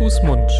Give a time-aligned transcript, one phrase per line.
[0.00, 0.50] Fußmund.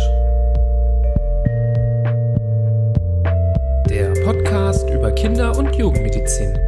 [3.88, 6.58] Der Podcast über Kinder- und Jugendmedizin.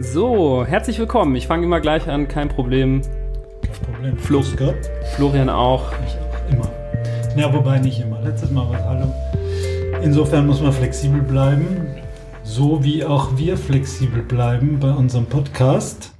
[0.00, 1.36] So, herzlich willkommen.
[1.36, 3.02] Ich fange immer gleich an, kein Problem.
[3.60, 4.16] Kein Problem.
[4.16, 4.42] Flo.
[5.16, 5.92] Florian auch.
[6.06, 6.70] Ich auch immer.
[7.36, 8.22] Ja, wobei nicht immer.
[8.22, 9.14] Letztes Mal war es Hallo.
[10.02, 11.88] Insofern muss man flexibel bleiben,
[12.48, 16.14] so wie auch wir flexibel bleiben bei unserem Podcast,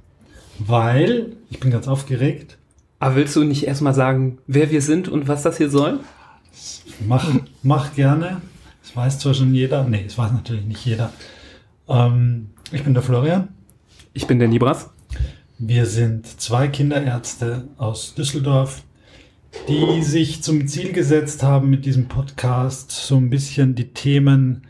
[0.59, 2.59] weil ich bin ganz aufgeregt.
[2.99, 5.99] Aber willst du nicht erstmal sagen, wer wir sind und was das hier soll?
[7.07, 7.27] Mach,
[7.63, 8.41] mach gerne.
[8.83, 9.85] Das weiß zwar schon jeder.
[9.85, 11.11] Nee, das weiß natürlich nicht jeder.
[11.87, 13.47] Ähm, ich bin der Florian.
[14.13, 14.91] Ich bin der Nibras.
[15.57, 18.83] Wir sind zwei Kinderärzte aus Düsseldorf,
[19.67, 24.61] die sich zum Ziel gesetzt haben, mit diesem Podcast so ein bisschen die Themen,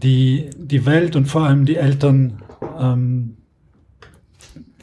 [0.00, 2.42] die die Welt und vor allem die Eltern,
[2.78, 3.36] ähm,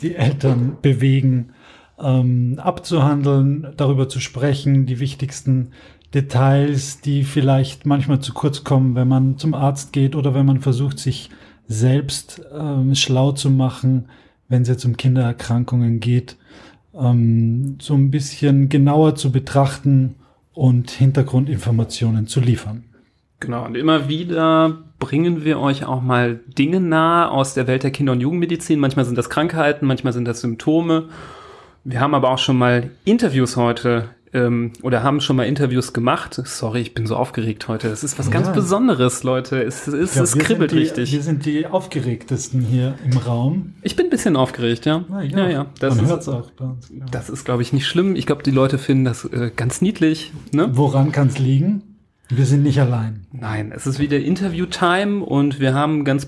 [0.02, 1.52] die Eltern bewegen,
[2.00, 5.72] ähm, abzuhandeln, darüber zu sprechen, die wichtigsten
[6.14, 10.62] Details, die vielleicht manchmal zu kurz kommen, wenn man zum Arzt geht oder wenn man
[10.62, 11.30] versucht, sich
[11.67, 14.09] selbst ähm, schlau zu machen,
[14.48, 16.38] wenn es jetzt um Kindererkrankungen geht,
[16.94, 20.16] ähm, so ein bisschen genauer zu betrachten
[20.54, 22.84] und Hintergrundinformationen zu liefern.
[23.39, 27.92] Genau, und immer wieder bringen wir euch auch mal Dinge nahe aus der Welt der
[27.92, 28.80] Kinder- und Jugendmedizin.
[28.80, 31.09] Manchmal sind das Krankheiten, manchmal sind das Symptome.
[31.84, 36.42] Wir haben aber auch schon mal Interviews heute ähm, oder haben schon mal Interviews gemacht.
[36.44, 37.88] Sorry, ich bin so aufgeregt heute.
[37.89, 38.53] Es ist was ganz Ja.
[38.53, 39.61] Besonderes, Leute.
[39.61, 41.11] Es, es, Ja, es kribbelt die, richtig.
[41.11, 43.76] Wir sind die aufgeregtesten hier im Raum.
[43.83, 45.06] Ich bin ein bisschen aufgeregt, ja.
[45.08, 45.66] Ja, ich ja, ja.
[45.80, 46.50] Das Man ist, hört es auch
[47.11, 48.16] das ist glaube ich, nicht schlimm.
[48.16, 50.33] Ich glaube, die Leute finden das äh, ganz niedlich.
[50.52, 50.70] Ne?
[50.72, 51.95] Woran kann es liegen?
[52.30, 53.28] Wir sind nicht allein.
[53.31, 56.28] Nein, es ist wieder Interview-Time und wir haben ganz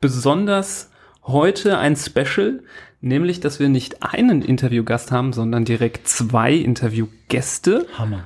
[0.00, 0.90] besonders
[1.24, 2.62] heute ein Special,
[3.00, 7.86] nämlich, dass wir nicht einen Interviewgast haben, sondern direkt zwei Interviewgäste.
[7.96, 8.24] Hammer.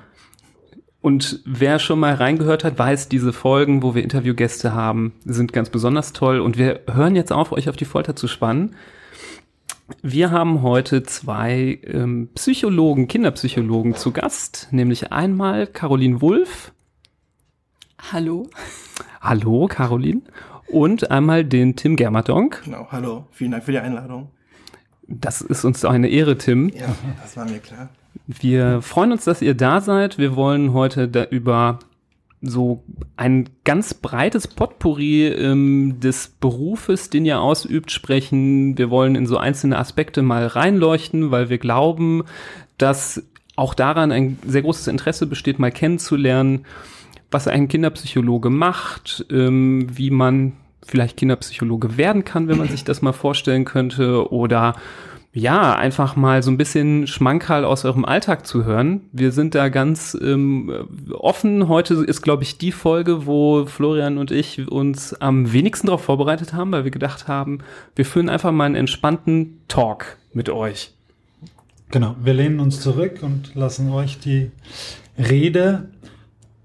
[1.00, 5.68] Und wer schon mal reingehört hat, weiß, diese Folgen, wo wir Interviewgäste haben, sind ganz
[5.68, 6.40] besonders toll.
[6.40, 8.74] Und wir hören jetzt auf, euch auf die Folter zu spannen.
[10.00, 16.72] Wir haben heute zwei ähm, Psychologen, Kinderpsychologen zu Gast, nämlich einmal Caroline Wulff.
[18.10, 18.48] Hallo.
[19.20, 20.22] Hallo, Caroline.
[20.66, 22.62] Und einmal den Tim Germadonk.
[22.64, 23.26] Genau, hallo.
[23.30, 24.30] Vielen Dank für die Einladung.
[25.06, 26.70] Das ist uns eine Ehre, Tim.
[26.70, 27.90] Ja, das war mir klar.
[28.26, 30.18] Wir freuen uns, dass ihr da seid.
[30.18, 31.78] Wir wollen heute da über
[32.42, 32.82] so
[33.16, 38.76] ein ganz breites Potpourri ähm, des Berufes, den ihr ausübt, sprechen.
[38.76, 42.24] Wir wollen in so einzelne Aspekte mal reinleuchten, weil wir glauben,
[42.78, 43.22] dass
[43.54, 46.64] auch daran ein sehr großes Interesse besteht, mal kennenzulernen,
[47.32, 50.52] was ein Kinderpsychologe macht, ähm, wie man
[50.84, 54.74] vielleicht Kinderpsychologe werden kann, wenn man sich das mal vorstellen könnte, oder
[55.34, 59.00] ja, einfach mal so ein bisschen Schmankerl aus eurem Alltag zu hören.
[59.12, 60.70] Wir sind da ganz ähm,
[61.10, 61.68] offen.
[61.68, 66.52] Heute ist, glaube ich, die Folge, wo Florian und ich uns am wenigsten darauf vorbereitet
[66.52, 67.60] haben, weil wir gedacht haben,
[67.96, 70.92] wir führen einfach mal einen entspannten Talk mit euch.
[71.90, 74.50] Genau, wir lehnen uns zurück und lassen euch die
[75.18, 75.88] Rede.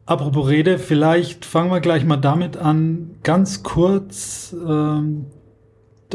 [0.08, 5.26] Apropos Rede, vielleicht fangen wir gleich mal damit an, ganz kurz ähm,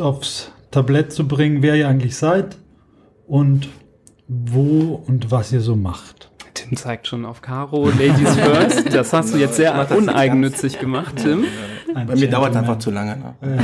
[0.00, 2.56] aufs Tablett zu bringen, wer ihr eigentlich seid
[3.26, 3.68] und
[4.28, 6.30] wo und was ihr so macht.
[6.54, 8.94] Tim zeigt schon auf Caro, Ladies First.
[8.94, 11.44] Das hast du jetzt sehr uneigennützig gemacht, Tim.
[11.94, 13.18] Ein Bei mir dauert es einfach zu lange.
[13.42, 13.58] Ne?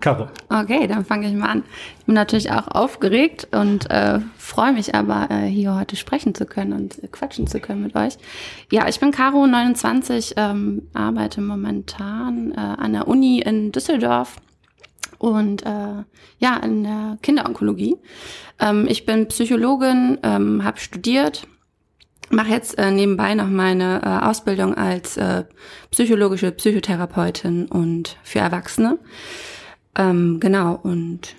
[0.00, 0.28] Caro.
[0.50, 1.64] Okay, dann fange ich mal an.
[1.98, 6.44] Ich bin natürlich auch aufgeregt und äh, freue mich aber, äh, hier heute sprechen zu
[6.44, 8.18] können und äh, quatschen zu können mit euch.
[8.70, 14.36] Ja, ich bin Caro, 29, ähm, arbeite momentan äh, an der Uni in Düsseldorf
[15.18, 16.04] und äh,
[16.38, 17.96] ja, in der Kinderonkologie.
[18.60, 21.46] Ähm, ich bin Psychologin, ähm, habe studiert,
[22.30, 25.44] mache jetzt äh, nebenbei noch meine äh, Ausbildung als äh,
[25.90, 28.98] psychologische Psychotherapeutin und für Erwachsene.
[29.96, 31.34] Ähm, genau, und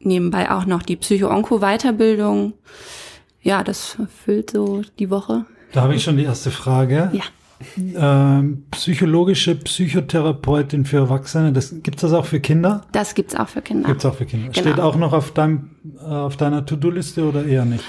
[0.00, 2.54] nebenbei auch noch die Psycho-Onko-Weiterbildung.
[3.42, 5.44] Ja, das füllt so die Woche.
[5.72, 7.10] Da habe ich schon die erste Frage.
[7.12, 7.24] Ja.
[7.76, 12.84] Ähm, psychologische Psychotherapeutin für Erwachsene, das gibt's das auch für Kinder?
[12.92, 13.88] Das gibt's auch für Kinder.
[13.88, 14.50] Gibt's auch für Kinder.
[14.50, 14.60] Genau.
[14.60, 17.82] Steht auch noch auf deinem äh, auf deiner To-Do-Liste oder eher nicht?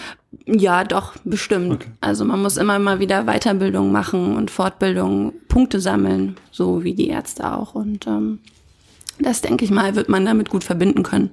[0.46, 1.72] Ja, doch, bestimmt.
[1.72, 1.90] Okay.
[2.02, 7.10] Also man muss immer mal wieder Weiterbildung machen und Fortbildung, Punkte sammeln, so wie die
[7.10, 7.76] Ärzte auch.
[7.76, 8.40] Und ähm,
[9.20, 11.32] das, denke ich mal, wird man damit gut verbinden können.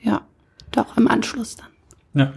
[0.00, 0.22] Ja,
[0.70, 1.68] doch, im Anschluss dann.
[2.14, 2.32] Ja.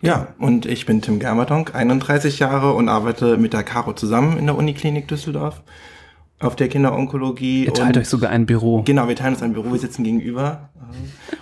[0.00, 4.46] Ja, und ich bin Tim Germadonk, 31 Jahre und arbeite mit der Caro zusammen in
[4.46, 5.62] der Uniklinik Düsseldorf.
[6.40, 7.64] Auf der Kinderonkologie.
[7.64, 8.82] Ihr teilt und- euch sogar ein Büro.
[8.82, 10.70] Genau, wir teilen uns ein Büro, wir sitzen gegenüber.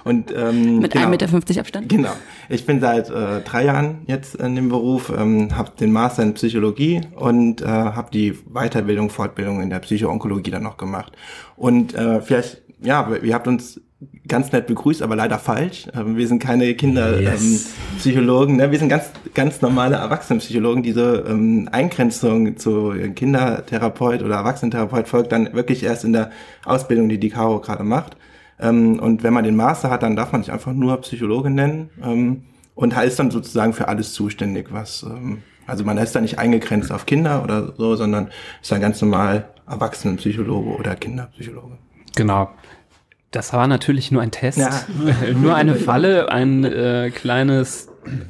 [0.05, 1.07] Und, ähm, Mit genau.
[1.07, 1.89] 1,50 Meter Abstand.
[1.89, 2.11] Genau.
[2.49, 6.35] Ich bin seit äh, drei Jahren jetzt in dem Beruf, ähm, habe den Master in
[6.35, 11.13] Psychologie und äh, habe die Weiterbildung, Fortbildung in der Psychoonkologie dann noch gemacht.
[11.57, 13.81] Und äh, vielleicht, ja, ihr habt uns
[14.29, 15.89] ganz nett begrüßt, aber leider falsch.
[15.95, 18.63] Ähm, wir sind keine Kinderpsychologen, Yes.
[18.63, 18.71] ähm, ne?
[18.71, 20.83] wir sind ganz, ganz normale Erwachsenenpsychologen.
[20.83, 26.31] Diese ähm, Eingrenzung zu Kindertherapeut oder Erwachsenentherapeut folgt dann wirklich erst in der
[26.65, 28.17] Ausbildung, die die Caro gerade macht.
[28.61, 31.91] Ähm, und wenn man den Master hat, dann darf man sich einfach nur Psychologe nennen
[32.03, 32.43] ähm,
[32.75, 36.93] und ist dann sozusagen für alles zuständig, was ähm, also man ist da nicht eingegrenzt
[36.93, 38.29] auf Kinder oder so, sondern
[38.63, 41.79] ist dann ganz normal Erwachsenenpsychologe oder Kinderpsychologe.
[42.15, 42.51] Genau.
[43.37, 44.71] Das war natürlich nur ein Test, Ja.
[45.41, 47.89] nur eine Falle, ein äh, kleines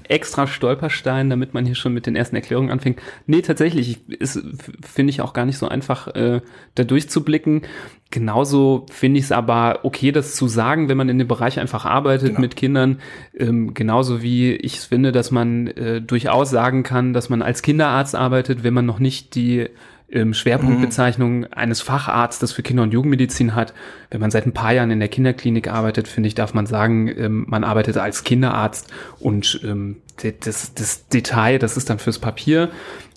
[0.09, 2.99] extra Stolperstein, damit man hier schon mit den ersten Erklärungen anfängt.
[3.27, 4.43] Nee, tatsächlich ist,
[4.83, 6.41] finde ich auch gar nicht so einfach, äh,
[6.75, 7.63] da durchzublicken.
[8.11, 11.85] Genauso finde ich es aber okay, das zu sagen, wenn man in dem Bereich einfach
[11.85, 12.41] arbeitet Genau.
[12.41, 13.01] mit Kindern.
[13.39, 18.15] Ähm, genauso wie ich finde, dass man äh, durchaus sagen kann, dass man als Kinderarzt
[18.15, 19.69] arbeitet, wenn man noch nicht die
[20.11, 23.75] ähm, Schwerpunktbezeichnung eines Facharztes für Kinder- und Jugendmedizin hat.
[24.11, 27.09] Wenn man seit ein paar Jahren in der Kinderklinik arbeitet, finde ich, darf man sagen,
[27.09, 29.97] ähm, man arbeitet als Kinderarzt und ähm,
[30.41, 32.71] das, das Detail, das ist dann fürs Papier.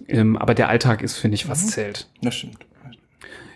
[0.07, 2.07] Ähm, aber der Alltag ist, finde ich, was zählt.
[2.21, 2.57] Das stimmt.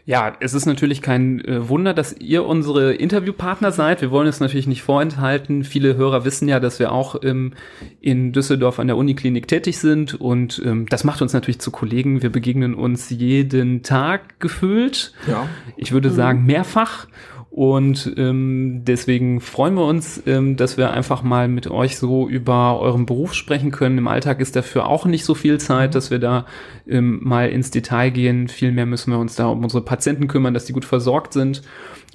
[0.06, 4.02] Ja, es ist natürlich kein äh, Wunder, dass ihr unsere Interviewpartner seid.
[4.02, 5.64] Wir wollen es natürlich nicht vorenthalten.
[5.64, 7.54] Viele Hörer wissen ja, dass wir auch ähm,
[8.02, 12.22] in Düsseldorf an der Uniklinik tätig sind und ähm, das macht uns natürlich zu Kollegen.
[12.22, 15.14] Wir begegnen uns jeden Tag gefühlt.
[15.26, 15.48] Ja.
[15.78, 17.08] Ich würde sagen mehrfach.
[17.56, 22.80] Und ähm, deswegen freuen wir uns, ähm, dass wir einfach mal mit euch so über
[22.80, 24.00] euren Beruf sprechen können.
[24.00, 26.48] Im Alltag ist dafür auch nicht so viel Zeit, dass wir da
[26.88, 28.48] ähm, mal ins Detail gehen.
[28.48, 31.62] Vielmehr müssen wir uns da um unsere Patienten kümmern, dass die gut versorgt sind.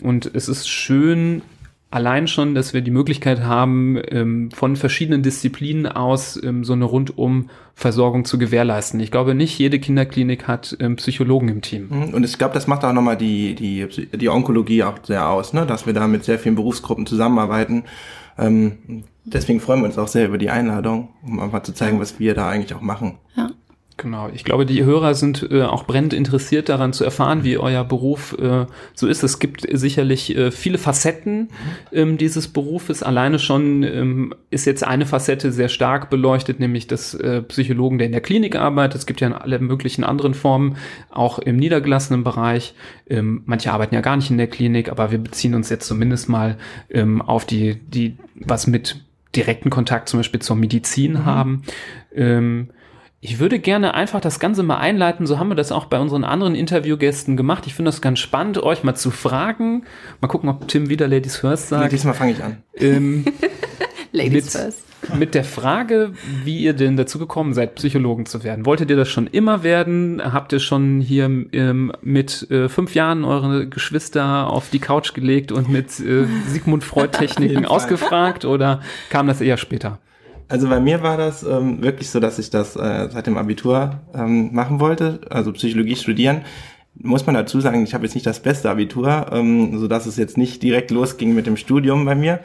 [0.03, 1.43] Und es ist schön,
[1.91, 6.85] allein schon, dass wir die Möglichkeit haben, ähm, von verschiedenen Disziplinen aus ähm, so eine
[6.85, 9.01] rundum Versorgung zu gewährleisten.
[9.01, 11.89] Ich glaube, nicht jede Kinderklinik hat ähm, Psychologen im Team.
[11.89, 12.15] Mhm.
[12.15, 13.87] Und ich glaube, das macht auch nochmal die, die,
[14.17, 15.65] die Onkologie auch sehr aus, ne?
[15.65, 17.85] dass wir da mit sehr vielen Berufsgruppen zusammenarbeiten.
[18.37, 22.19] Ähm, deswegen freuen wir uns auch sehr über die Einladung, um einfach zu zeigen, was
[22.19, 23.19] wir da eigentlich auch machen.
[23.37, 23.51] Ja.
[23.99, 27.83] Genau, ich glaube, die Hörer sind äh, auch brennend interessiert daran zu erfahren, wie euer
[27.83, 29.25] Beruf äh, so ist.
[29.25, 31.49] Es gibt sicherlich äh, viele Facetten
[31.91, 33.03] ähm, dieses Berufes.
[33.03, 38.07] Alleine schon ähm, ist jetzt eine Facette sehr stark beleuchtet, nämlich des äh, Psychologen, der
[38.07, 39.01] in der Klinik arbeitet.
[39.01, 40.77] Es gibt ja in alle möglichen anderen Formen,
[41.11, 42.75] auch im niedergelassenen Bereich.
[43.11, 46.29] Ähm, manche arbeiten ja gar nicht in der Klinik, aber wir beziehen uns jetzt zumindest
[46.29, 46.57] mal
[46.89, 49.01] ähm, auf die, die was mit
[49.35, 51.65] direkten Kontakt zum Beispiel zur Medizin haben.
[53.21, 55.27] Ich würde gerne einfach das Ganze mal einleiten.
[55.27, 57.67] So haben wir das auch bei unseren anderen Interviewgästen gemacht.
[57.67, 59.85] Ich finde das ganz spannend, euch mal zu fragen.
[60.21, 61.91] Mal gucken, ob Tim wieder Ladies First sagt.
[61.91, 62.59] Diesmal fange ich an.
[62.77, 63.25] Ähm,
[64.13, 64.85] Ladies mit, first.
[65.19, 66.13] mit der Frage,
[66.45, 68.65] wie ihr denn dazu gekommen seid, Psychologen zu werden.
[68.67, 70.23] Wolltet ihr das schon immer werden?
[70.23, 75.51] Habt ihr schon hier ähm, mit äh, fünf Jahren eure Geschwister auf die Couch gelegt
[75.51, 77.77] und mit äh, Sigmund Freud-Techniken jeden Fall.
[77.77, 78.81] ausgefragt oder
[79.11, 79.99] kam das eher später?
[80.49, 84.01] Also bei mir war das ähm, wirklich so, dass ich das äh, seit dem Abitur
[84.15, 86.43] ähm, machen wollte, also Psychologie studieren.
[86.95, 90.17] Muss man dazu sagen, ich habe jetzt nicht das beste Abitur, ähm, so dass es
[90.17, 92.41] jetzt nicht direkt losging mit dem Studium bei mir.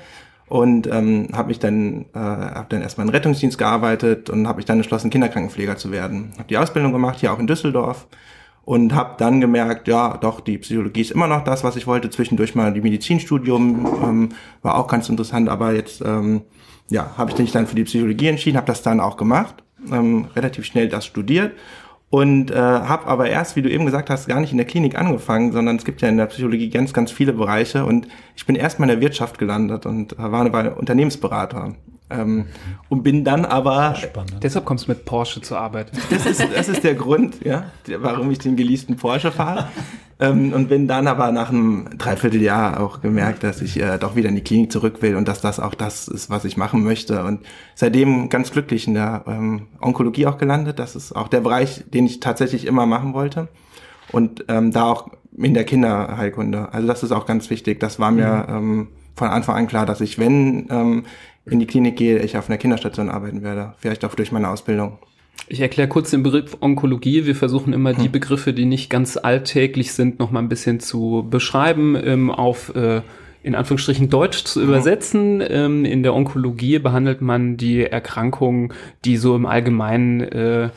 [0.48, 4.66] Und ähm, habe mich dann, äh, habe dann erstmal im Rettungsdienst gearbeitet und habe mich
[4.66, 6.34] dann entschlossen, Kinderkrankenpfleger zu werden.
[6.34, 8.08] Habe die Ausbildung gemacht, hier auch in Düsseldorf.
[8.66, 12.10] Und habe dann gemerkt, ja, doch, die Psychologie ist immer noch das, was ich wollte.
[12.10, 14.30] Zwischendurch mal die Medizinstudium ähm,
[14.62, 16.44] war auch ganz interessant, aber jetzt ähm,
[16.90, 20.28] ja, habe ich mich dann für die Psychologie entschieden, habe das dann auch gemacht, ähm,
[20.36, 21.54] relativ schnell das studiert
[22.10, 24.98] und äh, habe aber erst, wie du eben gesagt hast, gar nicht in der Klinik
[24.98, 28.56] angefangen, sondern es gibt ja in der Psychologie ganz, ganz viele Bereiche und ich bin
[28.56, 31.76] erstmal in der Wirtschaft gelandet und äh, war bei Unternehmensberater
[32.10, 32.46] ähm,
[32.90, 34.44] und bin dann aber Spannend.
[34.44, 35.92] Deshalb kommst du mit Porsche zur Arbeit.
[36.10, 37.66] das ist, das ist der Grund, ja,
[38.00, 39.68] warum ich den geleasten Porsche fahre.
[40.20, 44.30] Ähm, und bin dann aber nach einem Dreivierteljahr auch gemerkt, dass ich äh, doch wieder
[44.30, 47.24] in die Klinik zurück will und dass das auch das ist, was ich machen möchte.
[47.24, 47.42] Und
[47.74, 50.78] seitdem ganz glücklich in der ähm, Onkologie auch gelandet.
[50.78, 53.48] Das ist auch der Bereich, den ich tatsächlich immer machen wollte.
[54.12, 56.72] Und ähm, da auch in der Kinderheilkunde.
[56.72, 57.80] Also das ist auch ganz wichtig.
[57.80, 61.06] Das war mir ähm, von Anfang an klar, dass ich, wenn ähm,
[61.46, 63.74] in die Klinik gehe, ich auf einer Kinderstation arbeiten werde.
[63.78, 64.98] Vielleicht auch durch meine Ausbildung.
[65.48, 67.26] Ich erkläre kurz den Begriff Onkologie.
[67.26, 71.28] Wir versuchen immer die Begriffe, die nicht ganz alltäglich sind, noch mal ein bisschen zu
[71.30, 73.02] beschreiben, ähm, auf äh,
[73.42, 75.44] in Anführungsstrichen Deutsch zu übersetzen.
[75.46, 80.70] Ähm, in der Onkologie behandelt man die Erkrankungen, die so im Allgemeinen äh,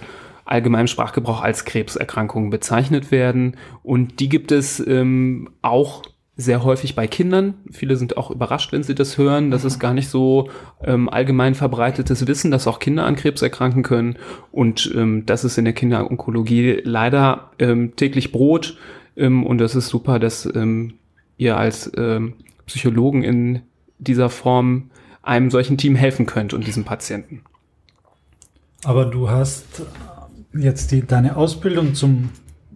[0.44, 3.56] allgemeinem Sprachgebrauch als Krebserkrankungen bezeichnet werden.
[3.82, 6.02] Und die gibt es ähm, auch
[6.36, 7.54] sehr häufig bei Kindern.
[7.70, 9.50] Viele sind auch überrascht, wenn sie das hören.
[9.50, 10.50] Das ist gar nicht so
[10.84, 14.16] ähm, allgemein verbreitetes Wissen, dass auch Kinder an Krebs erkranken können.
[14.52, 18.76] Und ähm, das ist in der Kinderonkologie leider ähm, täglich Brot.
[19.16, 20.94] Ähm, und das ist super, dass ähm,
[21.38, 22.34] ihr als ähm,
[22.66, 23.62] Psychologen in
[23.98, 24.90] dieser Form
[25.22, 27.42] einem solchen Team helfen könnt und diesen Patienten.
[28.84, 29.82] Aber du hast
[30.52, 32.28] jetzt die, deine Ausbildung zum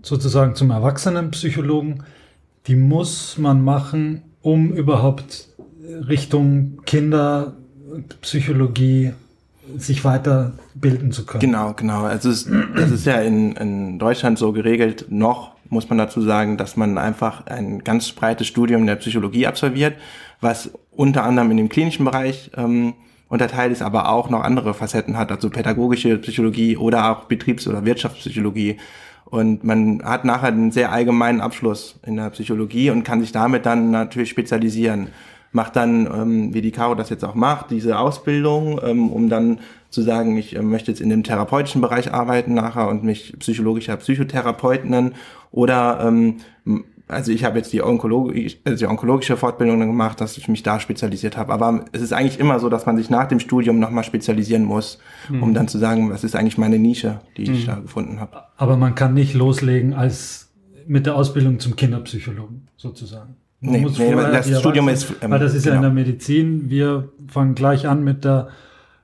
[0.02, 2.04] sozusagen zum Erwachsenenpsychologen
[2.66, 5.48] die muss man machen, um überhaupt
[6.08, 9.12] Richtung Kinderpsychologie
[9.76, 11.40] sich weiterbilden zu können.
[11.40, 12.04] Genau, genau.
[12.04, 16.56] Also es, es ist ja in, in Deutschland so geregelt, noch muss man dazu sagen,
[16.56, 19.94] dass man einfach ein ganz breites Studium der Psychologie absolviert,
[20.40, 22.94] was unter anderem in dem klinischen Bereich ähm,
[23.28, 27.84] unterteilt ist, aber auch noch andere Facetten hat, also pädagogische Psychologie oder auch Betriebs- oder
[27.84, 28.78] Wirtschaftspsychologie.
[29.30, 33.64] Und man hat nachher einen sehr allgemeinen Abschluss in der Psychologie und kann sich damit
[33.64, 35.08] dann natürlich spezialisieren.
[35.52, 39.58] Macht dann, ähm, wie die Caro das jetzt auch macht, diese Ausbildung, ähm, um dann
[39.88, 43.96] zu sagen, ich äh, möchte jetzt in dem therapeutischen Bereich arbeiten nachher und mich psychologischer
[43.96, 45.14] Psychotherapeut nennen.
[45.50, 46.37] Oder ähm,
[47.10, 50.80] also ich habe jetzt die, Onkologi also die onkologische Fortbildung gemacht, dass ich mich da
[50.80, 51.52] spezialisiert habe.
[51.52, 54.98] Aber es ist eigentlich immer so, dass man sich nach dem Studium nochmal spezialisieren muss,
[55.28, 55.42] mhm.
[55.42, 57.66] um dann zu sagen, was ist eigentlich meine Nische, die ich mhm.
[57.66, 58.44] da gefunden habe.
[58.56, 60.52] Aber man kann nicht loslegen als
[60.86, 63.36] mit der Ausbildung zum Kinderpsychologen sozusagen.
[63.60, 65.12] Man nee, nee das Studium ist...
[65.20, 65.74] Ähm, weil das ist genau.
[65.74, 68.48] ja in der Medizin, wir fangen gleich an mit der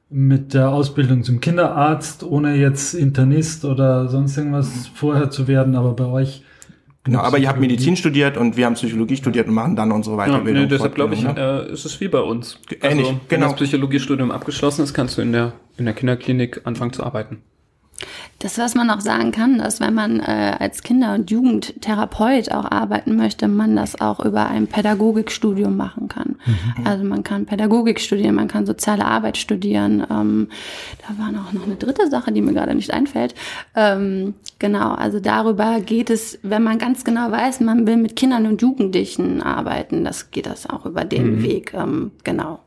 [0.09, 5.95] mit der Ausbildung zum Kinderarzt, ohne jetzt Internist oder sonst irgendwas vorher zu werden, aber
[5.95, 6.45] bei euch
[7.07, 10.17] Genau, aber ihr habt Medizin studiert und wir haben Psychologie studiert und machen dann unsere
[10.17, 10.55] Weiterbildung.
[10.57, 11.67] Ja, nee, deshalb glaube ich, ne?
[11.69, 12.59] äh, ist es wie bei uns.
[12.83, 13.21] Ähnlich, also, genau.
[13.29, 17.43] Wenn das Psychologiestudium abgeschlossen ist, kannst du in der, in der Kinderklinik anfangen zu arbeiten.
[18.39, 22.71] Das, was man auch sagen kann, dass wenn man äh, als Kinder- und Jugendtherapeut auch
[22.71, 26.37] arbeiten möchte, man das auch über ein Pädagogikstudium machen kann.
[26.45, 26.87] Mhm.
[26.87, 30.07] Also man kann Pädagogik studieren, man kann soziale Arbeit studieren.
[30.11, 30.49] Ähm,
[31.07, 33.35] da war noch, noch eine dritte Sache, die mir gerade nicht einfällt.
[33.75, 38.47] Ähm, genau, also darüber geht es, wenn man ganz genau weiß, man will mit Kindern
[38.47, 41.43] und Jugendlichen arbeiten, das geht das auch über den mhm.
[41.43, 41.73] Weg.
[41.73, 42.61] Ähm, genau.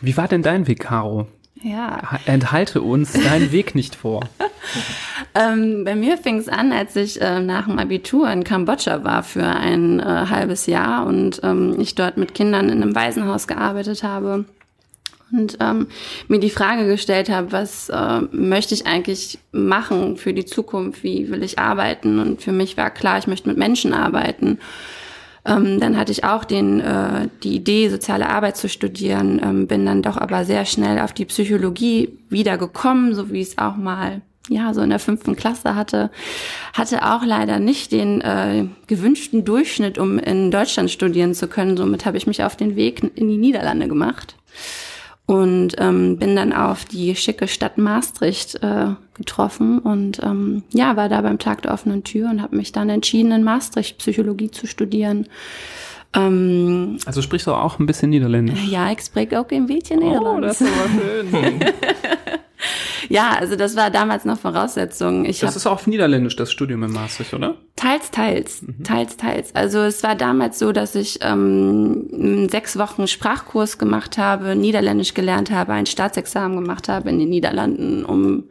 [0.00, 1.26] Wie war denn dein Weg, Caro?
[1.64, 2.20] Ja.
[2.26, 4.20] Enthalte uns deinen Weg nicht vor.
[5.34, 9.22] ähm, bei mir fing es an, als ich äh, nach dem Abitur in Kambodscha war
[9.22, 14.02] für ein äh, halbes Jahr und ähm, ich dort mit Kindern in einem Waisenhaus gearbeitet
[14.02, 14.44] habe
[15.32, 15.86] und ähm,
[16.28, 21.30] mir die Frage gestellt habe, was äh, möchte ich eigentlich machen für die Zukunft, wie
[21.30, 24.58] will ich arbeiten und für mich war klar, ich möchte mit Menschen arbeiten.
[25.46, 29.84] Ähm, dann hatte ich auch den, äh, die Idee, soziale Arbeit zu studieren, ähm, bin
[29.84, 34.74] dann doch aber sehr schnell auf die Psychologie wiedergekommen, so wie es auch mal ja,
[34.74, 36.10] so in der fünften Klasse hatte,
[36.74, 41.78] hatte auch leider nicht den äh, gewünschten Durchschnitt, um in Deutschland studieren zu können.
[41.78, 44.36] Somit habe ich mich auf den Weg in die Niederlande gemacht
[45.26, 51.08] und ähm, bin dann auf die schicke Stadt Maastricht äh, getroffen und ähm, ja, war
[51.08, 54.66] da beim Tag der offenen Tür und habe mich dann entschieden, in Maastricht Psychologie zu
[54.66, 55.26] studieren.
[56.14, 58.64] Ähm, also sprichst du auch ein bisschen Niederländisch?
[58.68, 60.34] Ja, ich spreche auch ein bisschen Niederländisch.
[60.36, 61.60] Oh, das ist aber schön.
[63.08, 65.24] ja, also das war damals noch Voraussetzung.
[65.24, 67.56] Ich das ist auch auf Niederländisch, das Studium in Maastricht, oder?
[67.76, 68.62] Teils, teils.
[68.62, 68.84] Mhm.
[68.84, 69.54] Teils, teils.
[69.54, 75.50] Also es war damals so, dass ich ähm, sechs Wochen Sprachkurs gemacht habe, Niederländisch gelernt
[75.50, 78.44] habe, ein Staatsexamen gemacht habe in den Niederlanden, um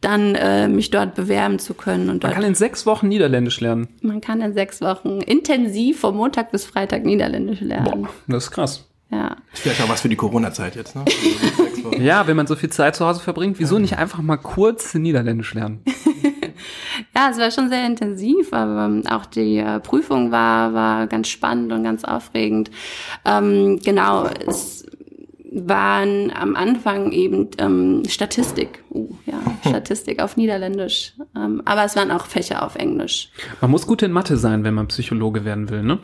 [0.00, 2.08] dann äh, mich dort bewerben zu können.
[2.08, 3.88] Und man kann in sechs Wochen Niederländisch lernen.
[4.00, 8.02] Man kann in sechs Wochen intensiv von Montag bis Freitag Niederländisch lernen.
[8.02, 8.86] Boah, das ist krass.
[9.10, 9.36] Ja.
[9.52, 11.04] Ist vielleicht auch was für die Corona-Zeit jetzt, ne?
[11.98, 15.54] ja, wenn man so viel Zeit zu Hause verbringt, wieso nicht einfach mal kurz Niederländisch
[15.54, 15.82] lernen?
[17.14, 21.72] ja, es war schon sehr intensiv, aber auch die äh, Prüfung war, war ganz spannend
[21.72, 22.70] und ganz aufregend.
[23.24, 24.86] Ähm, genau, es
[25.52, 28.84] waren am Anfang eben ähm, Statistik.
[28.90, 31.14] Uh, ja, Statistik auf Niederländisch.
[31.36, 33.30] Ähm, aber es waren auch Fächer auf Englisch.
[33.60, 35.98] Man muss gut in Mathe sein, wenn man Psychologe werden will, ne?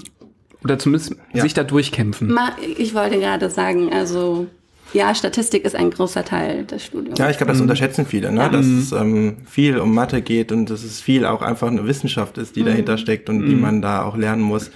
[0.64, 1.42] Oder zumindest ja.
[1.42, 2.36] sich da durchkämpfen.
[2.76, 4.48] Ich wollte gerade sagen, also
[4.92, 7.18] ja, Statistik ist ein großer Teil des Studiums.
[7.18, 7.64] Ja, ich glaube, das mhm.
[7.64, 8.48] unterschätzen viele, ne?
[8.50, 8.78] dass mhm.
[8.78, 12.56] es ähm, viel um Mathe geht und dass es viel auch einfach eine Wissenschaft ist,
[12.56, 12.66] die mhm.
[12.66, 13.60] dahinter steckt und die mhm.
[13.60, 14.70] man da auch lernen muss.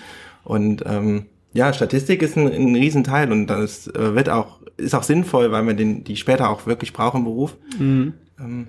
[0.45, 5.03] Und ähm, ja, Statistik ist ein, ein Riesenteil und das äh, wird auch, ist auch
[5.03, 7.57] sinnvoll, weil man den, die später auch wirklich brauchen im Beruf.
[7.79, 8.15] Mhm.
[8.39, 8.67] Ähm.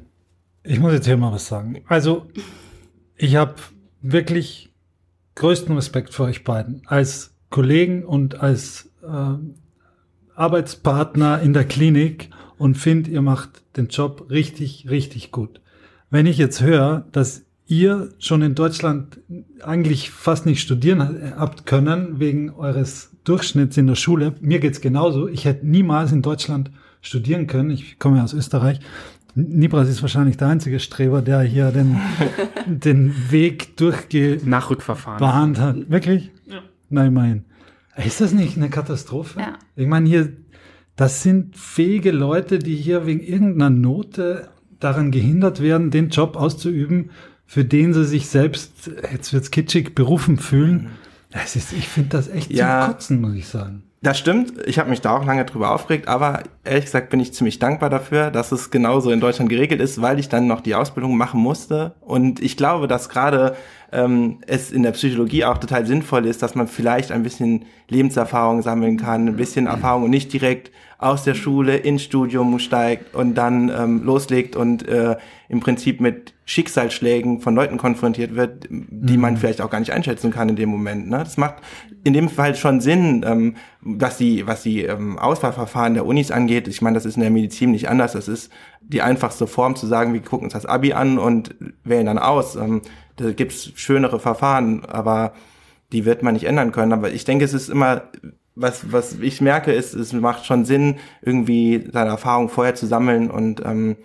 [0.64, 1.82] Ich muss jetzt hier mal was sagen.
[1.88, 2.28] Also,
[3.16, 3.56] ich habe
[4.02, 4.72] wirklich
[5.36, 9.36] größten Respekt für euch beiden als Kollegen und als äh,
[10.42, 15.62] Arbeitspartner in der Klinik und finde, ihr macht den Job richtig, richtig gut.
[16.10, 19.20] wenn ich jetzt höre, dass ihr schon in Deutschland
[19.64, 24.34] eigentlich fast nicht studieren habt können wegen eures Durchschnitts in der Schule.
[24.42, 25.28] Mir geht's genauso.
[25.30, 26.72] Ich hätte niemals in Deutschland
[27.02, 27.70] studieren können.
[27.70, 28.80] Ich komme ja aus Österreich.
[29.36, 31.98] Nibras ist wahrscheinlich der einzige Streber, der hier den,
[32.66, 35.58] den Weg durchgebahnt Nachrückverfahren.
[35.58, 35.90] hat.
[35.90, 36.32] Wirklich?
[36.48, 36.62] Ja.
[36.90, 37.46] Nein, immerhin.
[37.98, 39.40] Ist das nicht eine Katastrophe?
[39.40, 39.60] Ja.
[39.76, 40.32] Ich meine, hier,
[40.96, 47.12] das sind fähige Leute, die hier wegen irgendeiner Note daran gehindert werden, den Job auszuüben,
[47.46, 50.90] für den sie sich selbst, jetzt wird's kitschig, berufen fühlen.
[51.32, 52.82] Das ist, ich finde das echt Ja.
[52.86, 53.84] zum Kotzen, muss ich sagen.
[54.03, 54.53] Das stimmt.
[54.65, 57.91] Ich habe mich da auch lange drüber aufgeregt, aber ehrlich gesagt bin ich ziemlich dankbar
[57.91, 61.39] dafür, dass es genauso in Deutschland geregelt ist, weil ich dann noch die Ausbildung machen
[61.39, 61.93] musste.
[62.01, 63.55] Und ich glaube, dass gerade
[63.91, 68.63] ähm, es in der Psychologie auch total sinnvoll ist, dass man vielleicht ein bisschen Lebenserfahrung
[68.63, 73.34] sammeln kann, ein bisschen Erfahrung und nicht direkt aus der Schule ins Studium steigt und
[73.34, 75.17] dann ähm, loslegt und äh,
[75.50, 80.31] im Prinzip mit Schicksalsschlägen von Leuten konfrontiert wird, die man vielleicht auch gar nicht einschätzen
[80.31, 81.10] kann in dem Moment.
[81.10, 81.17] Ne?
[81.17, 81.55] Das macht
[82.03, 86.67] in dem Fall schon Sinn, ähm, was die, was die ähm, Auswahlverfahren der Unis angeht.
[86.67, 88.13] Ich meine, das ist in der Medizin nicht anders.
[88.13, 92.05] Das ist die einfachste Form zu sagen, wir gucken uns das Abi an und wählen
[92.05, 92.55] dann aus.
[92.55, 92.84] Ähm,
[93.15, 95.34] da gibt's schönere Verfahren, aber
[95.91, 96.93] die wird man nicht ändern können.
[96.93, 98.03] Aber ich denke, es ist immer,
[98.62, 103.30] was, was ich merke, ist, es macht schon Sinn, irgendwie seine Erfahrung vorher zu sammeln
[103.32, 103.96] und ähm,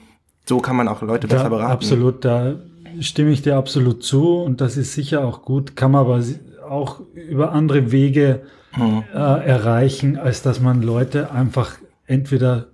[0.49, 1.73] so kann man auch Leute besser Da, beraten.
[1.73, 2.55] absolut, da
[3.01, 6.23] stimme ich dir absolut zu und das ist sicher auch gut, kann man aber
[6.69, 8.43] auch über andere Wege
[8.77, 9.05] Mhm.
[9.15, 12.67] äh, erreichen, als dass man Leute einfach entweder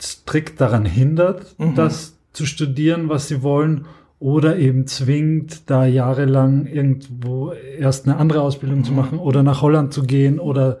[0.00, 1.74] strikt daran hindert, Mhm.
[1.74, 3.86] das zu studieren, was sie wollen,
[4.24, 8.84] oder eben zwingt, da jahrelang irgendwo erst eine andere Ausbildung Mhm.
[8.84, 10.78] zu machen oder nach Holland zu gehen oder,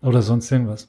[0.00, 0.86] oder sonst irgendwas.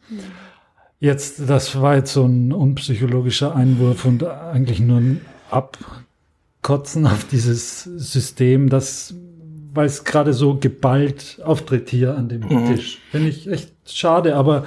[0.99, 7.83] Jetzt, das war jetzt so ein unpsychologischer Einwurf und eigentlich nur ein Abkotzen auf dieses
[7.83, 9.15] System, das,
[9.73, 12.67] weil es gerade so geballt auftritt hier an dem Mhm.
[12.67, 12.99] Tisch.
[13.09, 14.65] Finde ich echt schade, aber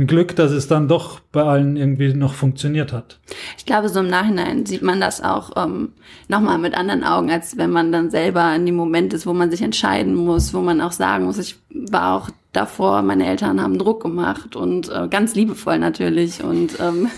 [0.00, 3.18] ein Glück, dass es dann doch bei allen irgendwie noch funktioniert hat.
[3.58, 5.90] Ich glaube, so im Nachhinein sieht man das auch ähm,
[6.28, 9.50] nochmal mit anderen Augen, als wenn man dann selber in dem Moment ist, wo man
[9.50, 13.78] sich entscheiden muss, wo man auch sagen muss, ich war auch davor, meine Eltern haben
[13.78, 17.08] Druck gemacht und äh, ganz liebevoll natürlich und ähm,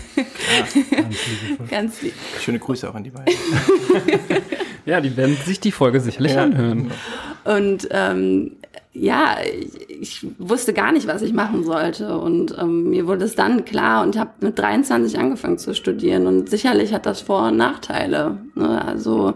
[0.51, 1.67] Ganz liebevoll.
[1.71, 2.13] ganz lieb.
[2.41, 3.33] Schöne Grüße auch an die beiden.
[4.85, 6.43] Ja, die werden sich die Folge sicherlich Ja.
[6.43, 6.91] anhören.
[7.45, 8.51] Und ähm,
[8.93, 12.17] ja, ich, ich wusste gar nicht, was ich machen sollte.
[12.17, 16.27] Und ähm, mir wurde es dann klar und ich habe mit 23 angefangen zu studieren.
[16.27, 18.37] Und sicherlich hat das Vor- und Nachteile.
[18.55, 18.85] Ne?
[18.85, 19.33] Also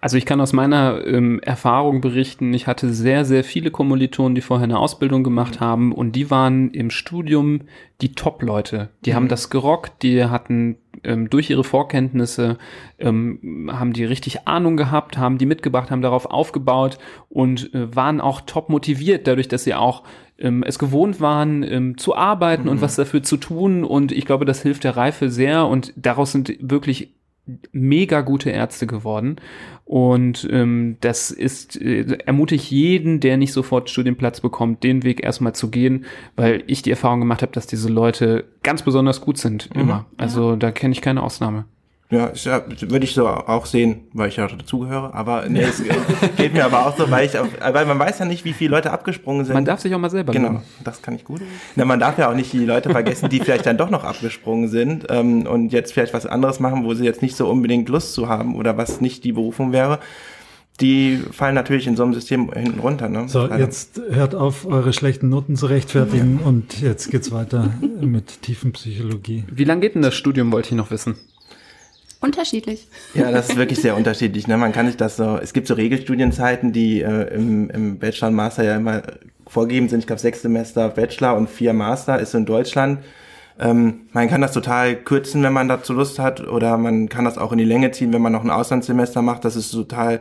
[0.00, 4.40] Also ich kann aus meiner ähm, Erfahrung berichten, ich hatte sehr, sehr viele Kommilitonen, die
[4.40, 7.62] vorher eine Ausbildung gemacht haben und die waren im Studium
[8.00, 8.88] die Top-Leute.
[9.04, 12.56] Die haben das gerockt, die hatten ähm, durch ihre Vorkenntnisse,
[12.98, 18.22] ähm, haben die richtig Ahnung gehabt, haben die mitgebracht, haben darauf aufgebaut und äh, waren
[18.22, 20.02] auch top motiviert, dadurch, dass sie auch
[20.38, 23.84] ähm, es gewohnt waren, ähm, zu arbeiten und was dafür zu tun.
[23.84, 27.14] Und ich glaube, das hilft der Reife sehr und daraus sind wirklich
[27.72, 29.36] mega gute Ärzte geworden.
[29.84, 35.54] Und ähm, das ist, äh, ermutigt jeden, der nicht sofort Studienplatz bekommt, den Weg erstmal
[35.54, 36.04] zu gehen,
[36.36, 40.06] weil ich die Erfahrung gemacht habe, dass diese Leute ganz besonders gut sind, immer.
[40.16, 41.64] Also da kenne ich keine Ausnahme.
[42.10, 45.14] Ja, ist ja, würde ich so auch sehen, weil ich ja dazugehöre.
[45.14, 45.80] Aber nee, es
[46.36, 48.70] geht mir aber auch so, weil ich, auch, weil man weiß ja nicht, wie viele
[48.72, 49.54] Leute abgesprungen sind.
[49.54, 50.62] Man darf sich auch mal selber Genau, loben.
[50.82, 51.40] das kann ich gut.
[51.76, 54.68] Na, man darf ja auch nicht die Leute vergessen, die vielleicht dann doch noch abgesprungen
[54.68, 58.12] sind ähm, und jetzt vielleicht was anderes machen, wo sie jetzt nicht so unbedingt Lust
[58.14, 60.00] zu haben oder was nicht die Berufung wäre.
[60.80, 63.08] Die fallen natürlich in so einem System hinten runter.
[63.08, 63.28] Ne?
[63.28, 63.58] So, Leider.
[63.58, 69.44] jetzt hört auf, eure schlechten Noten zu rechtfertigen und jetzt geht's weiter mit Tiefenpsychologie.
[69.52, 71.16] Wie lange geht denn das Studium, wollte ich noch wissen.
[72.20, 72.86] Unterschiedlich.
[73.14, 74.46] Ja, das ist wirklich sehr unterschiedlich.
[74.46, 74.56] Ne?
[74.56, 78.34] Man kann sich das so, es gibt so Regelstudienzeiten, die äh, im, im Bachelor und
[78.34, 79.02] Master ja immer
[79.46, 80.00] vorgegeben sind.
[80.00, 83.00] Ich glaube, sechs Semester Bachelor und vier Master ist in Deutschland.
[83.58, 87.36] Ähm, man kann das total kürzen, wenn man dazu Lust hat, oder man kann das
[87.36, 89.44] auch in die Länge ziehen, wenn man noch ein Auslandssemester macht.
[89.44, 90.20] Das ist total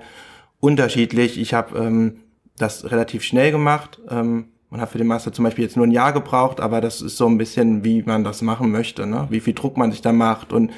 [0.60, 1.40] unterschiedlich.
[1.40, 2.20] Ich habe ähm,
[2.58, 4.00] das relativ schnell gemacht.
[4.10, 7.02] Ähm, man hat für den Master zum Beispiel jetzt nur ein Jahr gebraucht, aber das
[7.02, 9.26] ist so ein bisschen, wie man das machen möchte, ne?
[9.30, 10.72] wie viel Druck man sich da macht und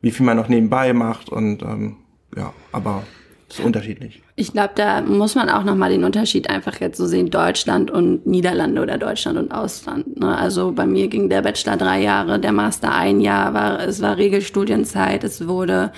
[0.00, 1.96] wie viel man noch nebenbei macht und ähm,
[2.36, 3.04] ja, aber
[3.48, 4.22] ist unterschiedlich.
[4.40, 8.24] Ich glaube, da muss man auch nochmal den Unterschied einfach jetzt so sehen, Deutschland und
[8.24, 10.20] Niederlande oder Deutschland und Ausland.
[10.20, 10.38] Ne?
[10.38, 14.16] Also bei mir ging der Bachelor drei Jahre, der Master ein Jahr, war, es war
[14.16, 15.90] Regelstudienzeit, es wurde,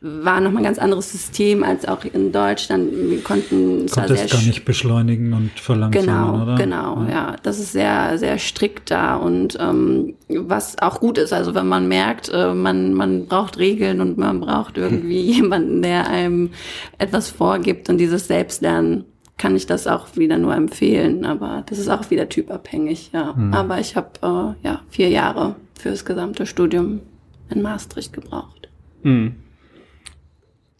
[0.00, 2.92] war nochmal ein ganz anderes System als auch in Deutschland.
[2.92, 6.54] Wir konnten es Konnte es gar nicht beschleunigen und verlangsamen, genau, oder?
[6.54, 7.10] Genau, ja.
[7.10, 7.36] ja.
[7.42, 11.88] Das ist sehr, sehr strikt da und ähm, was auch gut ist, also wenn man
[11.88, 16.50] merkt, äh, man, man braucht Regeln und man braucht irgendwie jemanden, der einem
[16.98, 19.04] etwas vorgibt und dieses Selbstlernen
[19.38, 21.24] kann ich das auch wieder nur empfehlen.
[21.24, 23.32] Aber das ist auch wieder typabhängig, ja.
[23.32, 23.54] Mhm.
[23.54, 27.00] Aber ich habe äh, ja vier Jahre für das gesamte Studium
[27.48, 28.68] in Maastricht gebraucht.
[29.02, 29.36] Mhm.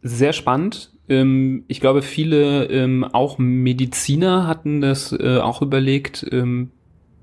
[0.02, 0.92] Sehr spannend.
[1.08, 6.70] Ähm, ich glaube, viele, ähm, auch Mediziner hatten das äh, auch überlegt, ähm,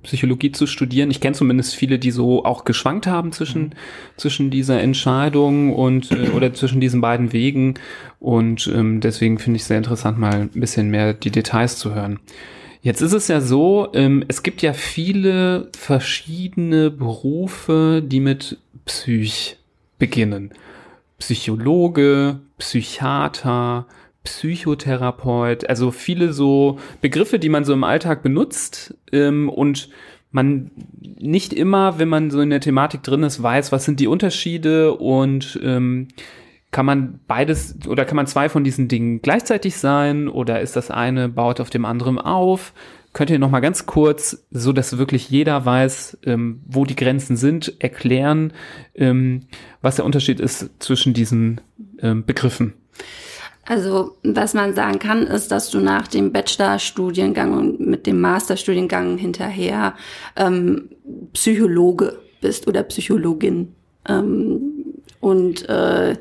[0.04, 1.12] Psychologie zu studieren.
[1.12, 3.72] Ich kenne zumindest viele, die so auch geschwankt haben zwischen, mhm.
[4.18, 7.76] zwischen dieser Entscheidung und äh, oder zwischen diesen beiden Wegen.
[8.20, 11.94] Und ähm, deswegen finde ich es sehr interessant, mal ein bisschen mehr die Details zu
[11.94, 12.20] hören.
[12.82, 19.58] Jetzt ist es ja so, ähm, es gibt ja viele verschiedene Berufe, die mit Psych
[20.00, 20.52] beginnen.
[21.20, 23.88] Psychologe, Psychiater,
[24.28, 29.90] Psychotherapeut, also viele so Begriffe, die man so im Alltag benutzt ähm, und
[30.32, 34.08] man nicht immer, wenn man so in der Thematik drin ist, weiß, was sind die
[34.08, 36.10] Unterschiede und ähm,
[36.72, 40.92] kann man beides oder kann man zwei von diesen Dingen gleichzeitig sein oder ist das
[40.92, 42.74] eine baut auf dem anderen auf?
[43.14, 47.38] Könnt ihr noch mal ganz kurz, so dass wirklich jeder weiß, ähm, wo die Grenzen
[47.38, 48.52] sind, erklären,
[48.96, 49.48] ähm,
[49.82, 51.62] was der Unterschied ist zwischen diesen
[52.00, 52.74] ähm, Begriffen?
[53.70, 59.18] Also, was man sagen kann, ist, dass du nach dem Bachelorstudiengang und mit dem Masterstudiengang
[59.18, 59.94] hinterher
[60.38, 60.90] ähm,
[61.34, 63.76] Psychologe bist oder Psychologin.
[64.08, 64.62] Ähm,
[65.20, 66.16] und äh,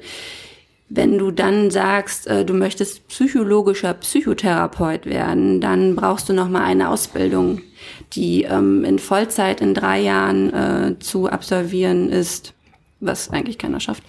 [0.88, 6.64] wenn du dann sagst, äh, du möchtest psychologischer Psychotherapeut werden, dann brauchst du noch mal
[6.64, 7.62] eine Ausbildung,
[8.14, 12.54] die ähm, in Vollzeit in drei Jahren äh, zu absolvieren ist
[13.00, 14.02] was eigentlich keiner schafft,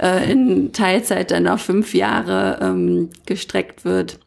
[0.00, 4.18] äh, in Teilzeit dann auf fünf Jahre ähm, gestreckt wird.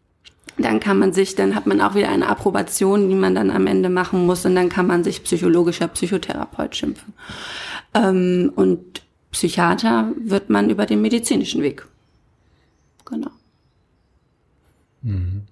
[0.57, 3.65] Dann kann man sich, dann hat man auch wieder eine Approbation, die man dann am
[3.67, 7.13] Ende machen muss und dann kann man sich psychologischer Psychotherapeut schimpfen.
[7.93, 11.85] Ähm, und Psychiater wird man über den medizinischen Weg.
[13.05, 13.29] Genau.
[15.01, 15.43] Mhm.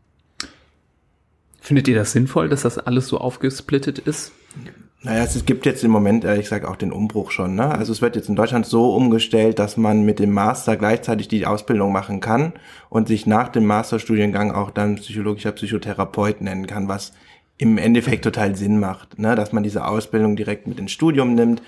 [1.62, 4.32] Findet ihr das sinnvoll, dass das alles so aufgesplittet ist?
[5.04, 7.54] Naja, es gibt jetzt im Moment, ehrlich gesagt, auch den Umbruch schon.
[7.54, 7.70] Ne?
[7.70, 11.46] Also es wird jetzt in Deutschland so umgestellt, dass man mit dem Master gleichzeitig die
[11.46, 12.54] Ausbildung machen kann
[12.90, 17.14] und sich nach dem Masterstudiengang auch dann psychologischer Psychotherapeut nennen kann, was
[17.60, 19.36] im Endeffekt total Sinn macht, ne?
[19.36, 21.62] dass man diese Ausbildung direkt mit ins Studium nimmt.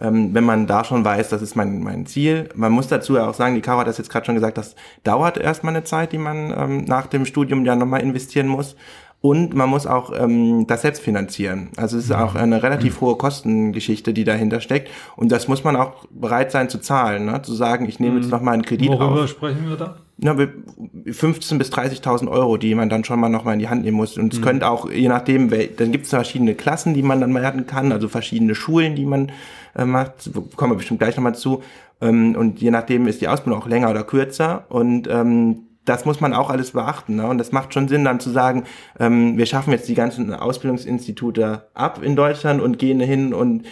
[0.00, 2.48] Ähm, wenn man da schon weiß, das ist mein, mein Ziel.
[2.54, 4.74] Man muss dazu ja auch sagen, die Caro hat das jetzt gerade schon gesagt, das
[5.04, 8.76] dauert erstmal eine Zeit, die man ähm, nach dem Studium ja nochmal investieren muss.
[9.24, 11.70] Und man muss auch ähm, das selbst finanzieren.
[11.78, 14.90] Also es ist auch eine relativ hohe Kostengeschichte, die dahinter steckt.
[15.16, 17.24] Und das muss man auch bereit sein zu zahlen.
[17.24, 17.40] Ne?
[17.40, 18.32] Zu sagen, ich nehme jetzt mhm.
[18.32, 19.10] noch mal einen Kredit Worüber auf.
[19.12, 19.96] Worüber sprechen wir da?
[20.18, 23.84] Na, 15.000 bis 30.000 Euro, die man dann schon mal noch mal in die Hand
[23.84, 24.18] nehmen muss.
[24.18, 24.44] Und es mhm.
[24.44, 28.08] könnte auch, je nachdem, dann gibt es verschiedene Klassen, die man dann werden kann, also
[28.08, 29.32] verschiedene Schulen, die man
[29.74, 30.30] äh, macht.
[30.56, 31.62] Kommen wir bestimmt gleich nochmal zu.
[32.02, 34.66] Ähm, und je nachdem ist die Ausbildung auch länger oder kürzer.
[34.68, 37.16] Und ähm, das muss man auch alles beachten.
[37.16, 37.26] Ne?
[37.26, 38.64] Und das macht schon Sinn, dann zu sagen,
[38.98, 43.64] ähm, wir schaffen jetzt die ganzen Ausbildungsinstitute ab in Deutschland und gehen hin und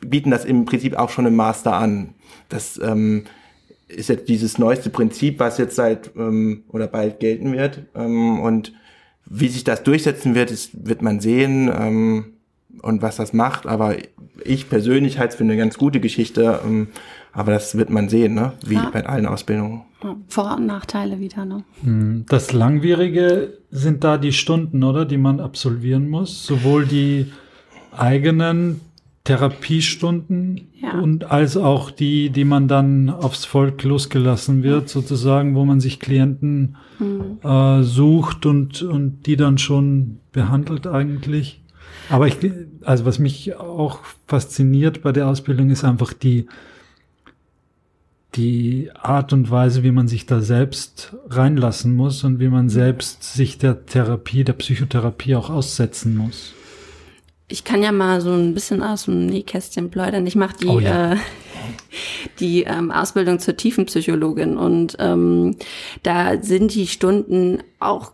[0.00, 2.14] bieten das im Prinzip auch schon im Master an.
[2.48, 3.24] Das ähm,
[3.88, 7.84] ist jetzt dieses neueste Prinzip, was jetzt seit ähm, oder bald gelten wird.
[7.94, 8.72] Ähm, und
[9.28, 12.35] wie sich das durchsetzen wird, ist, wird man sehen ähm,
[12.82, 13.66] und was das macht.
[13.66, 13.96] Aber
[14.44, 16.60] ich persönlich halte es für eine ganz gute Geschichte.
[16.64, 16.88] Ähm,
[17.32, 18.54] aber das wird man sehen, ne?
[18.64, 18.88] wie ja.
[18.90, 19.82] bei allen Ausbildungen.
[20.28, 21.44] Vor- und Nachteile wieder.
[21.44, 21.64] Ne?
[21.82, 25.04] Hm, das Langwierige sind da die Stunden, oder?
[25.04, 26.46] Die man absolvieren muss.
[26.46, 27.30] Sowohl die
[27.92, 28.80] eigenen
[29.24, 31.00] Therapiestunden ja.
[31.00, 35.98] und als auch die, die man dann aufs Volk losgelassen wird, sozusagen, wo man sich
[35.98, 37.38] Klienten mhm.
[37.42, 41.60] äh, sucht und, und die dann schon behandelt eigentlich.
[42.08, 42.36] Aber ich,
[42.82, 46.46] also was mich auch fasziniert bei der Ausbildung ist einfach die,
[48.34, 53.24] die Art und Weise, wie man sich da selbst reinlassen muss und wie man selbst
[53.34, 56.52] sich der Therapie, der Psychotherapie auch aussetzen muss.
[57.48, 60.26] Ich kann ja mal so ein bisschen aus dem Nähkästchen plaudern.
[60.26, 61.12] Ich mache die, oh ja.
[61.12, 61.16] äh,
[62.40, 65.56] die ähm, Ausbildung zur Tiefenpsychologin und ähm,
[66.02, 68.12] da sind die Stunden auch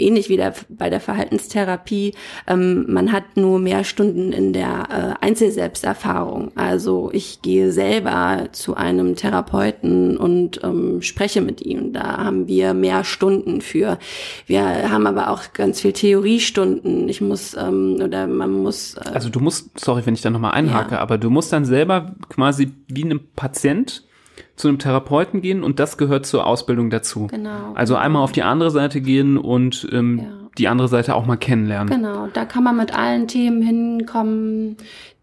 [0.00, 2.14] ähnlich wie der, bei der Verhaltenstherapie,
[2.46, 6.52] ähm, man hat nur mehr Stunden in der äh, Einzelselbsterfahrung.
[6.56, 11.92] Also ich gehe selber zu einem Therapeuten und ähm, spreche mit ihm.
[11.92, 13.98] Da haben wir mehr Stunden für.
[14.46, 17.08] Wir haben aber auch ganz viel Theoriestunden.
[17.08, 18.94] Ich muss ähm, oder man muss.
[18.94, 21.00] Äh, also du musst, sorry, wenn ich da nochmal einhake, ja.
[21.00, 24.04] aber du musst dann selber quasi wie ein Patient
[24.56, 27.26] zu einem Therapeuten gehen und das gehört zur Ausbildung dazu.
[27.28, 27.72] Genau.
[27.74, 30.24] Also einmal auf die andere Seite gehen und ähm, ja.
[30.58, 31.88] die andere Seite auch mal kennenlernen.
[31.88, 34.76] Genau, da kann man mit allen Themen hinkommen,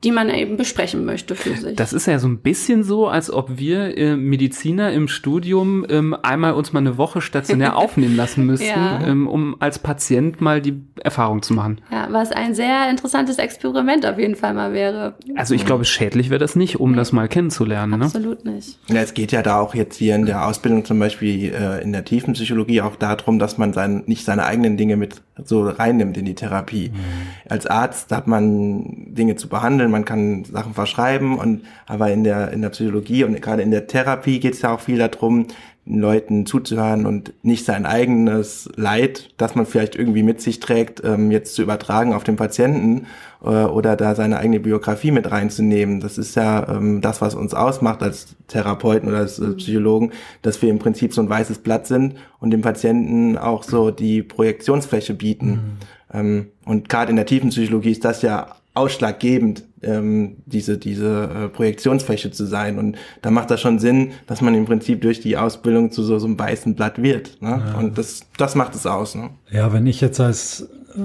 [0.04, 1.76] die man eben besprechen möchte für sich.
[1.76, 6.16] Das ist ja so ein bisschen so, als ob wir äh, Mediziner im Studium ähm,
[6.22, 9.02] einmal uns mal eine Woche stationär aufnehmen lassen müssten, ja.
[9.04, 11.82] ähm, um als Patient mal die Erfahrung zu machen.
[11.92, 15.16] Ja, was ein sehr interessantes Experiment auf jeden Fall mal wäre.
[15.36, 16.98] Also ich glaube, schädlich wäre das nicht, um nee.
[16.98, 18.00] das mal kennenzulernen.
[18.00, 18.06] Ne?
[18.06, 18.52] Absolut ne?
[18.52, 18.78] nicht.
[18.90, 21.92] Ja, es geht ja da auch jetzt hier in der Ausbildung zum Beispiel äh, in
[21.92, 26.18] der tiefen Psychologie auch darum, dass man sein, nicht seine eigenen Dinge mit so reinnimmt
[26.18, 26.90] in die Therapie.
[26.90, 27.50] Mhm.
[27.50, 32.52] Als Arzt hat man Dinge zu behandeln, man kann Sachen verschreiben und aber in der
[32.52, 35.48] in der Psychologie und gerade in der Therapie geht es ja auch viel darum,
[35.90, 41.32] Leuten zuzuhören und nicht sein eigenes Leid, das man vielleicht irgendwie mit sich trägt, ähm,
[41.32, 43.08] jetzt zu übertragen auf den Patienten
[43.42, 46.00] äh, oder da seine eigene Biografie mit reinzunehmen.
[46.02, 50.62] Das ist ja ähm, das, was uns ausmacht als Therapeuten oder als äh, Psychologen, dass
[50.62, 55.14] wir im Prinzip so ein weißes Blatt sind und dem Patienten auch so die Projektionsfläche
[55.14, 55.50] bieten.
[55.50, 55.78] Mhm.
[56.14, 61.48] Ähm, und gerade in der tiefen Psychologie ist das ja ausschlaggebend, ähm, diese, diese äh,
[61.50, 62.80] Projektionsfläche zu sein.
[62.80, 66.18] Und da macht das schon Sinn, dass man im Prinzip durch die Ausbildung zu so,
[66.20, 67.42] so einem weißen Blatt wird.
[67.42, 67.62] Ne?
[67.66, 67.78] Ja.
[67.78, 69.16] Und das, das macht es aus.
[69.16, 69.30] Ne?
[69.52, 70.62] Ja, wenn ich jetzt als,
[70.96, 71.00] äh,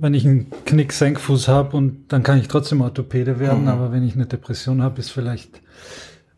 [0.00, 3.68] wenn ich einen Knick-Senkfuß habe und dann kann ich trotzdem Orthopäde werden, mhm.
[3.68, 5.60] aber wenn ich eine Depression habe, ist vielleicht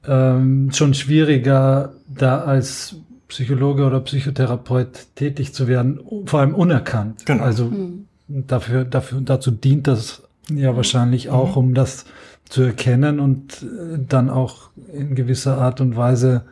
[0.06, 2.96] ähm, schon schwieriger, da als
[3.28, 7.26] Psychologe oder Psychotherapeut tätig zu werden, vor allem unerkannt.
[7.26, 7.44] Genau.
[7.44, 8.06] Also mhm.
[8.26, 10.22] dafür, dafür, dazu dient das
[10.56, 12.04] ja, wahrscheinlich auch, um das
[12.48, 16.42] zu erkennen und äh, dann auch in gewisser Art und Weise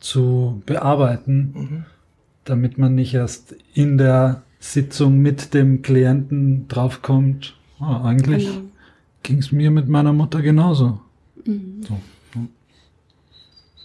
[0.00, 1.84] zu bearbeiten, mhm.
[2.44, 8.68] damit man nicht erst in der Sitzung mit dem Klienten draufkommt, oh, eigentlich genau.
[9.22, 11.00] ging es mir mit meiner Mutter genauso.
[11.44, 11.82] Mhm.
[11.86, 11.98] So.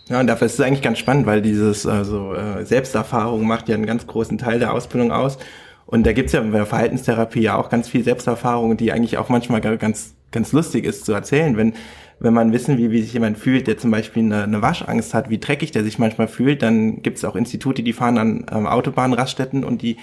[0.10, 3.76] Ja, und dafür ist es eigentlich ganz spannend, weil dieses also äh, Selbsterfahrung macht ja
[3.76, 5.38] einen ganz großen Teil der Ausbildung aus.
[5.86, 9.30] Und da gibt's ja bei der Verhaltenstherapie ja auch ganz viel Selbsterfahrung, die eigentlich auch
[9.30, 11.58] manchmal ganz, ganz lustig ist zu erzählen.
[11.58, 11.74] Wenn,
[12.20, 15.30] wenn man wissen, wie, wie sich jemand fühlt, der zum Beispiel eine, eine Waschangst hat,
[15.30, 19.64] wie dreckig der sich manchmal fühlt, dann gibt's auch Institute, die fahren an ähm, Autobahnraststätten
[19.64, 19.98] und die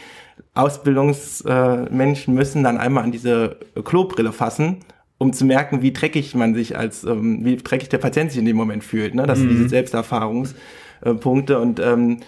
[0.55, 4.79] Ausbildungsmenschen äh, müssen dann einmal an diese Klobrille fassen
[5.21, 8.47] um zu merken, wie dreckig man sich als, ähm, wie dreckig der Patient sich in
[8.47, 9.15] dem Moment fühlt.
[9.15, 9.27] Ne?
[9.27, 9.43] Das mhm.
[9.43, 12.21] sind diese Selbsterfahrungspunkte und ähm,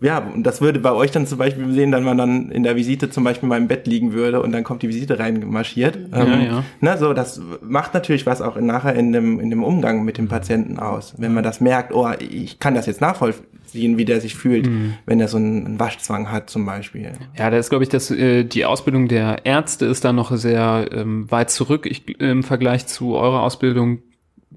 [0.00, 2.74] ja, und das würde bei euch dann zum Beispiel sehen, wenn man dann in der
[2.74, 5.98] Visite zum Beispiel mal im Bett liegen würde und dann kommt die Visite reinmarschiert.
[6.10, 6.64] Ja, ähm, ja.
[6.80, 10.16] Na, so, das macht natürlich was auch in, nachher in dem, in dem Umgang mit
[10.16, 11.14] dem Patienten aus.
[11.18, 14.94] Wenn man das merkt, oh, ich kann das jetzt nachvollziehen, wie der sich fühlt, mhm.
[15.04, 17.12] wenn er so einen Waschzwang hat zum Beispiel.
[17.36, 20.88] Ja, da ist, glaube ich, dass äh, die Ausbildung der Ärzte ist da noch sehr
[20.92, 23.98] ähm, weit zurück ich, im Vergleich zu eurer Ausbildung,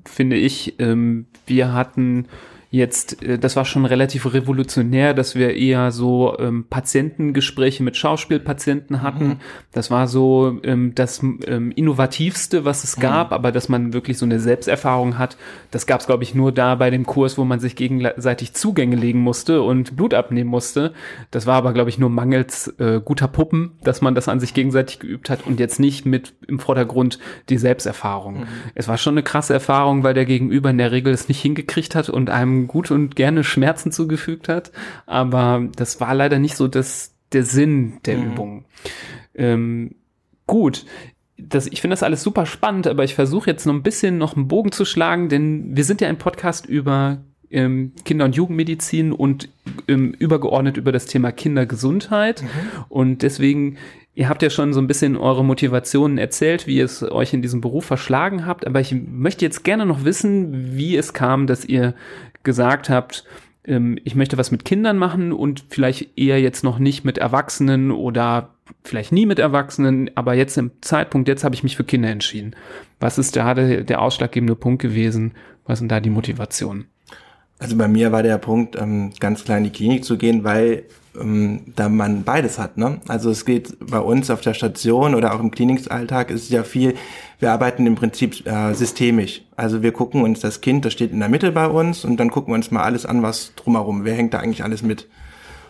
[0.05, 0.79] finde ich.
[0.79, 2.27] Ähm, wir hatten
[2.73, 9.03] jetzt, äh, das war schon relativ revolutionär, dass wir eher so ähm, Patientengespräche mit Schauspielpatienten
[9.03, 9.27] hatten.
[9.27, 9.35] Mhm.
[9.71, 13.35] Das war so ähm, das ähm, innovativste, was es gab, mhm.
[13.35, 15.37] aber dass man wirklich so eine Selbsterfahrung hat,
[15.69, 18.95] das gab es, glaube ich, nur da bei dem Kurs, wo man sich gegenseitig Zugänge
[18.95, 20.93] legen musste und Blut abnehmen musste.
[21.29, 24.55] Das war aber, glaube ich, nur mangels äh, guter Puppen, dass man das an sich
[24.55, 28.39] gegenseitig geübt hat und jetzt nicht mit im Vordergrund die Selbsterfahrung.
[28.39, 28.47] Mhm.
[28.73, 31.93] Es war schon eine krasse Erfahrung, weil der Gegenüber in der Regel es nicht hingekriegt
[31.93, 34.71] hat und einem gut und gerne Schmerzen zugefügt hat,
[35.05, 38.31] aber das war leider nicht so das, der Sinn der mhm.
[38.31, 38.65] Übung.
[39.35, 39.95] Ähm,
[40.47, 40.85] gut,
[41.37, 44.35] das, ich finde das alles super spannend, aber ich versuche jetzt noch ein bisschen noch
[44.35, 49.11] einen Bogen zu schlagen, denn wir sind ja ein Podcast über ähm, Kinder- und Jugendmedizin
[49.11, 49.49] und
[49.87, 52.41] ähm, übergeordnet über das Thema Kindergesundheit.
[52.41, 52.47] Mhm.
[52.89, 53.77] Und deswegen
[54.15, 57.61] Ihr habt ja schon so ein bisschen eure Motivationen erzählt, wie es euch in diesem
[57.61, 61.95] Beruf verschlagen habt, aber ich möchte jetzt gerne noch wissen, wie es kam, dass ihr
[62.43, 63.25] gesagt habt,
[63.65, 67.91] ähm, ich möchte was mit Kindern machen und vielleicht eher jetzt noch nicht mit Erwachsenen
[67.91, 68.49] oder
[68.83, 72.55] vielleicht nie mit Erwachsenen, aber jetzt im Zeitpunkt, jetzt habe ich mich für Kinder entschieden.
[72.99, 75.33] Was ist da der, der ausschlaggebende Punkt gewesen?
[75.65, 76.85] Was sind da die Motivationen?
[77.59, 80.83] Also bei mir war der Punkt, ähm, ganz klar in die Klinik zu gehen, weil
[81.19, 82.77] ähm, da man beides hat.
[82.77, 82.99] Ne?
[83.07, 86.95] Also es geht bei uns auf der Station oder auch im Klinikalltag ist ja viel,
[87.39, 89.41] wir arbeiten im Prinzip äh, systemisch.
[89.55, 92.31] Also wir gucken uns das Kind, das steht in der Mitte bei uns und dann
[92.31, 95.07] gucken wir uns mal alles an, was drumherum, wer hängt da eigentlich alles mit.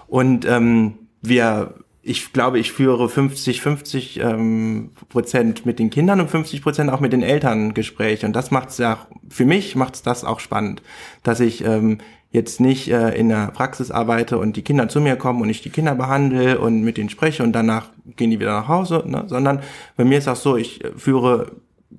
[0.07, 1.75] Und ähm, wir
[2.05, 6.99] ich glaube, ich führe 50, 50 ähm, Prozent mit den Kindern und 50 Prozent auch
[6.99, 8.25] mit den Eltern Gespräche.
[8.25, 10.81] Und das macht es ja, für mich macht es das auch spannend,
[11.23, 11.99] dass ich ähm,
[12.33, 15.61] jetzt nicht äh, in der Praxis arbeite und die Kinder zu mir kommen und ich
[15.61, 19.23] die Kinder behandle und mit denen spreche und danach gehen die wieder nach Hause, ne?
[19.27, 19.61] sondern
[19.95, 21.51] bei mir ist auch so, ich führe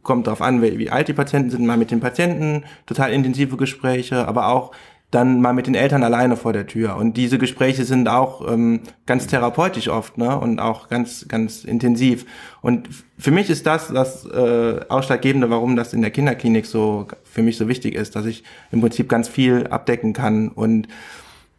[0.03, 3.57] kommt darauf an, wie, wie alt die Patienten sind, mal mit den Patienten total intensive
[3.57, 4.73] Gespräche, aber auch
[5.15, 6.97] dann mal mit den Eltern alleine vor der Tür.
[6.97, 10.39] Und diese Gespräche sind auch ähm, ganz therapeutisch oft, ne?
[10.39, 12.27] Und auch ganz, ganz intensiv.
[12.61, 17.43] Und für mich ist das das äh, Ausschlaggebende, warum das in der Kinderklinik so für
[17.43, 20.49] mich so wichtig ist, dass ich im Prinzip ganz viel abdecken kann.
[20.49, 20.89] Und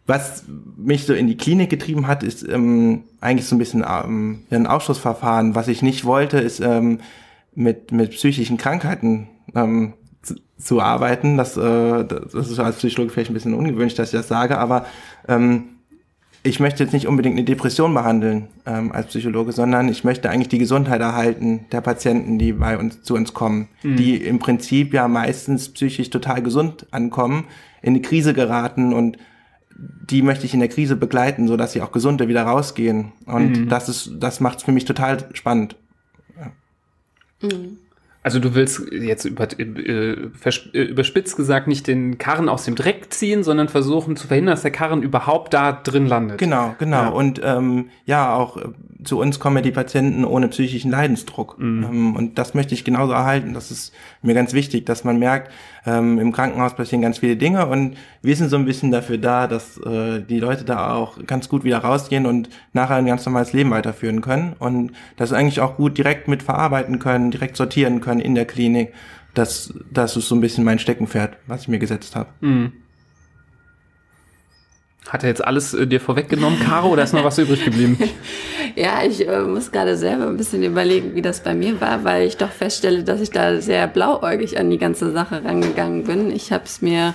[0.08, 0.44] was
[0.78, 4.68] mich so in die Klinik getrieben hat, ist ähm, eigentlich so ein bisschen ähm, ein
[4.68, 5.56] Ausschussverfahren.
[5.56, 7.00] Was ich nicht wollte, ist ähm,
[7.56, 9.94] mit, mit psychischen Krankheiten ähm,
[10.58, 11.38] zu arbeiten.
[11.38, 14.86] Das, äh, das ist als Psychologe vielleicht ein bisschen ungewöhnlich, dass ich das sage, aber
[15.28, 15.76] ähm,
[16.44, 20.50] ich möchte jetzt nicht unbedingt eine Depression behandeln ähm, als Psychologe, sondern ich möchte eigentlich
[20.50, 23.96] die Gesundheit erhalten der Patienten, die bei uns zu uns kommen, mhm.
[23.96, 27.46] die im Prinzip ja meistens psychisch total gesund ankommen,
[27.82, 29.18] in eine Krise geraten und
[29.78, 33.12] die möchte ich in der Krise begleiten, so dass sie auch gesunde wieder rausgehen.
[33.26, 33.70] Und mhm.
[33.70, 35.76] das ist, das macht es für mich total spannend.
[37.42, 37.78] Mhm.
[38.26, 43.14] Also du willst jetzt über, äh, äh, überspitzt gesagt nicht den Karren aus dem Dreck
[43.14, 46.40] ziehen, sondern versuchen zu verhindern, dass der Karren überhaupt da drin landet.
[46.40, 47.04] Genau, genau.
[47.04, 47.10] Ja.
[47.10, 48.64] Und ähm, ja, auch äh,
[49.06, 51.58] zu uns kommen ja die Patienten ohne psychischen Leidensdruck.
[51.60, 51.84] Mhm.
[51.84, 53.54] Ähm, und das möchte ich genauso erhalten.
[53.54, 55.52] Das ist mir ganz wichtig, dass man merkt,
[55.86, 59.48] ähm, im Krankenhaus passieren ganz viele Dinge und wir sind so ein bisschen dafür da,
[59.48, 63.54] dass äh, die Leute da auch ganz gut wieder rausgehen und nachher ein ganz normales
[63.54, 68.20] Leben weiterführen können und das eigentlich auch gut direkt mit verarbeiten können, direkt sortieren können
[68.20, 68.94] in der Klinik.
[69.34, 72.30] Das, das ist so ein bisschen mein Steckenpferd, was ich mir gesetzt habe.
[72.42, 72.72] Mhm.
[75.10, 77.98] Hat er jetzt alles äh, dir vorweggenommen, Caro, oder ist noch was übrig geblieben?
[78.76, 82.28] ja, ich äh, muss gerade selber ein bisschen überlegen, wie das bei mir war, weil
[82.28, 86.32] ich doch feststelle, dass ich da sehr blauäugig an die ganze Sache rangegangen bin.
[86.32, 87.14] Ich habe es mir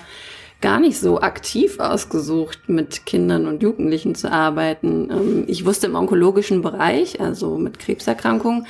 [0.61, 5.09] gar nicht so aktiv ausgesucht, mit Kindern und Jugendlichen zu arbeiten.
[5.11, 8.67] Ähm, ich wusste im onkologischen Bereich, also mit Krebserkrankungen,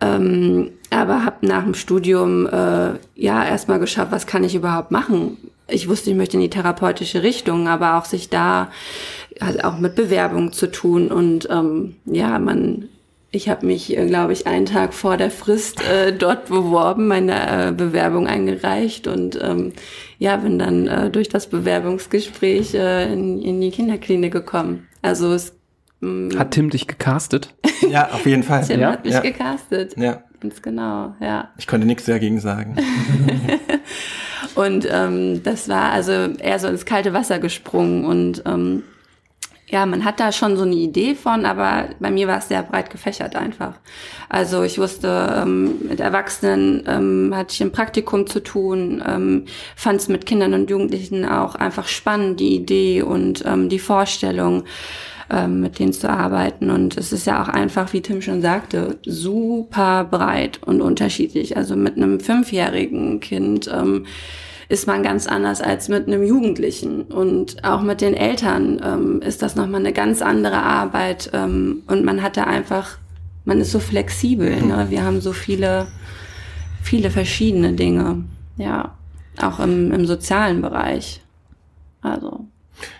[0.00, 5.36] ähm, aber habe nach dem Studium äh, ja erstmal geschaut, was kann ich überhaupt machen?
[5.68, 8.70] Ich wusste, ich möchte in die therapeutische Richtung, aber auch sich da
[9.40, 12.88] hat auch mit Bewerbung zu tun und ähm, ja, man
[13.34, 17.68] ich habe mich, äh, glaube ich, einen Tag vor der Frist äh, dort beworben, meine
[17.68, 19.72] äh, Bewerbung eingereicht und ähm,
[20.18, 24.86] ja, bin dann äh, durch das Bewerbungsgespräch äh, in, in die Kinderklinik gekommen.
[25.02, 25.52] Also es
[26.00, 27.54] mm, hat Tim dich gecastet?
[27.90, 28.64] Ja, auf jeden Fall.
[28.64, 28.92] Tim ja?
[28.92, 29.20] hat mich ja.
[29.20, 29.96] gecastet.
[29.96, 30.22] Ja.
[30.40, 31.50] Ganz genau, ja.
[31.58, 32.76] Ich konnte nichts dagegen sagen.
[34.54, 38.82] Und ähm, das war also eher so ins kalte Wasser gesprungen und ähm,
[39.66, 42.62] ja, man hat da schon so eine Idee von, aber bei mir war es sehr
[42.62, 43.74] breit gefächert einfach.
[44.28, 50.00] Also ich wusste, ähm, mit Erwachsenen ähm, hatte ich ein Praktikum zu tun, ähm, fand
[50.00, 54.64] es mit Kindern und Jugendlichen auch einfach spannend, die Idee und ähm, die Vorstellung,
[55.30, 56.70] ähm, mit denen zu arbeiten.
[56.70, 61.56] Und es ist ja auch einfach, wie Tim schon sagte, super breit und unterschiedlich.
[61.56, 64.06] Also mit einem fünfjährigen Kind ähm,
[64.68, 67.02] ist man ganz anders als mit einem Jugendlichen.
[67.02, 71.30] Und auch mit den Eltern ähm, ist das nochmal eine ganz andere Arbeit.
[71.32, 72.98] Ähm, und man hat da einfach,
[73.44, 74.62] man ist so flexibel.
[74.62, 74.86] Ne?
[74.90, 75.86] Wir haben so viele,
[76.82, 78.24] viele verschiedene Dinge.
[78.56, 78.94] Ja,
[79.40, 81.20] auch im, im sozialen Bereich.
[82.02, 82.46] Also.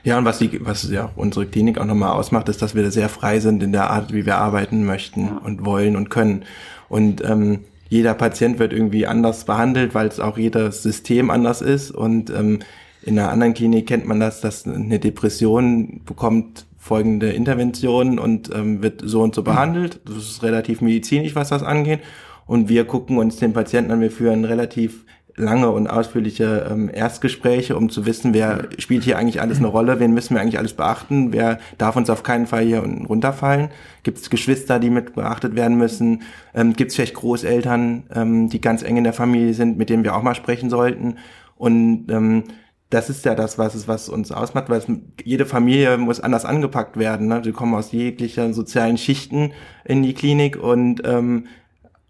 [0.02, 3.08] Ja, und was, die, was ja unsere Klinik auch nochmal ausmacht, ist, dass wir sehr
[3.08, 5.40] frei sind in der Art, wie wir arbeiten möchten ja.
[5.44, 6.44] und wollen und können.
[6.88, 11.90] Und ähm, jeder Patient wird irgendwie anders behandelt, weil es auch jedes System anders ist.
[11.90, 12.60] Und ähm,
[13.02, 18.82] in einer anderen Klinik kennt man das, dass eine Depression bekommt folgende Intervention und ähm,
[18.82, 19.46] wird so und so mhm.
[19.46, 20.00] behandelt.
[20.06, 22.00] Das ist relativ medizinisch, was das angeht.
[22.46, 25.04] Und wir gucken uns den Patienten an, wir führen relativ
[25.36, 29.98] lange und ausführliche ähm, Erstgespräche, um zu wissen, wer spielt hier eigentlich alles eine Rolle,
[29.98, 33.70] wen müssen wir eigentlich alles beachten, wer darf uns auf keinen Fall hier unten runterfallen.
[34.04, 36.22] Gibt es Geschwister, die mit beachtet werden müssen?
[36.54, 40.04] Ähm, Gibt es vielleicht Großeltern, ähm, die ganz eng in der Familie sind, mit denen
[40.04, 41.18] wir auch mal sprechen sollten?
[41.56, 42.44] Und ähm,
[42.90, 44.86] das ist ja das, was es, was uns ausmacht, weil es,
[45.24, 47.26] jede Familie muss anders angepackt werden.
[47.26, 47.40] Ne?
[47.40, 49.52] Die kommen aus jeglicher sozialen Schichten
[49.84, 51.46] in die Klinik und ähm,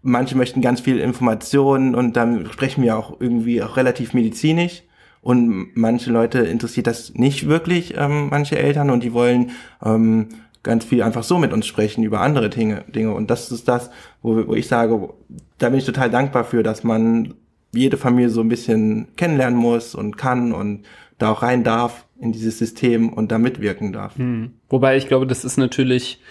[0.05, 4.83] manche möchten ganz viel Informationen und dann sprechen wir auch irgendwie auch relativ medizinisch.
[5.21, 9.51] Und manche Leute interessiert das nicht wirklich, ähm, manche Eltern, und die wollen
[9.83, 10.27] ähm,
[10.61, 12.83] ganz viel einfach so mit uns sprechen über andere Dinge.
[12.87, 13.13] Dinge.
[13.13, 13.89] Und das ist das,
[14.21, 15.09] wo, wo ich sage,
[15.57, 17.33] da bin ich total dankbar für, dass man
[17.73, 20.83] jede Familie so ein bisschen kennenlernen muss und kann und
[21.17, 24.17] da auch rein darf in dieses System und da mitwirken darf.
[24.17, 24.51] Hm.
[24.69, 26.21] Wobei ich glaube, das ist natürlich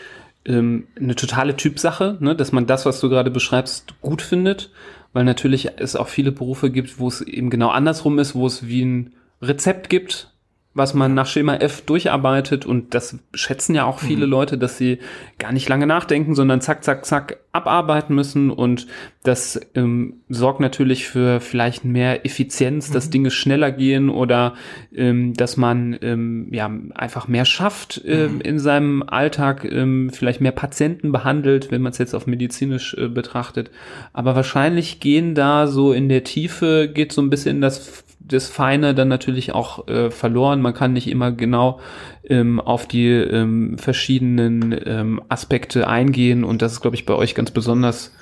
[0.47, 2.35] ähm, eine totale Typsache, ne?
[2.35, 4.71] dass man das, was du gerade beschreibst, gut findet,
[5.13, 8.67] weil natürlich es auch viele Berufe gibt, wo es eben genau andersrum ist, wo es
[8.67, 10.34] wie ein Rezept gibt,
[10.75, 14.33] was man nach Schema F durcharbeitet und das schätzen ja auch viele mhm.
[14.33, 14.99] Leute, dass sie
[15.39, 18.89] gar nicht lange nachdenken, sondern zack, zack, zack abarbeiten müssen und
[19.23, 23.11] das ähm, sorgt natürlich für vielleicht mehr Effizienz, dass mhm.
[23.13, 24.55] Dinge schneller gehen oder
[24.93, 28.41] ähm, dass man ähm, ja einfach mehr schafft ähm, mhm.
[28.41, 33.09] in seinem Alltag, ähm, vielleicht mehr Patienten behandelt, wenn man es jetzt auf medizinisch äh,
[33.09, 33.71] betrachtet.
[34.13, 38.95] Aber wahrscheinlich gehen da so in der Tiefe geht so ein bisschen das das Feine
[38.95, 40.63] dann natürlich auch äh, verloren.
[40.63, 41.81] Man kann nicht immer genau
[42.25, 47.35] ähm, auf die ähm, verschiedenen ähm, Aspekte eingehen und das ist, glaube ich, bei euch
[47.35, 48.13] ganz besonders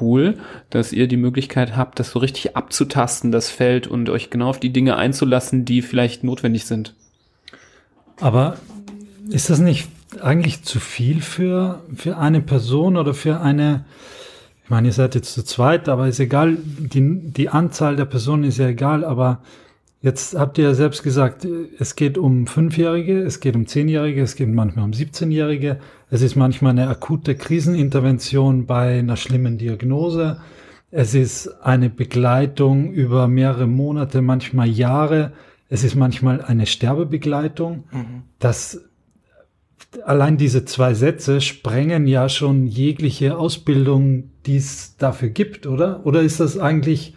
[0.00, 0.38] cool,
[0.70, 4.60] dass ihr die Möglichkeit habt, das so richtig abzutasten, das Feld und euch genau auf
[4.60, 6.94] die Dinge einzulassen, die vielleicht notwendig sind.
[8.20, 8.56] Aber
[9.28, 9.88] ist das nicht
[10.20, 13.84] eigentlich zu viel für, für eine Person oder für eine,
[14.70, 18.44] ich meine, ihr seid jetzt zu zweit, aber ist egal, die, die Anzahl der Personen
[18.44, 19.40] ist ja egal, aber
[20.00, 21.44] jetzt habt ihr ja selbst gesagt,
[21.80, 26.36] es geht um Fünfjährige, es geht um Zehnjährige, es geht manchmal um 17-Jährige, es ist
[26.36, 30.40] manchmal eine akute Krisenintervention bei einer schlimmen Diagnose,
[30.92, 35.32] es ist eine Begleitung über mehrere Monate, manchmal Jahre,
[35.68, 37.82] es ist manchmal eine Sterbebegleitung.
[37.90, 38.22] Mhm.
[38.38, 38.88] Das
[40.04, 46.04] allein diese zwei Sätze sprengen ja schon jegliche Ausbildung, die es dafür gibt, oder?
[46.04, 47.14] Oder ist das eigentlich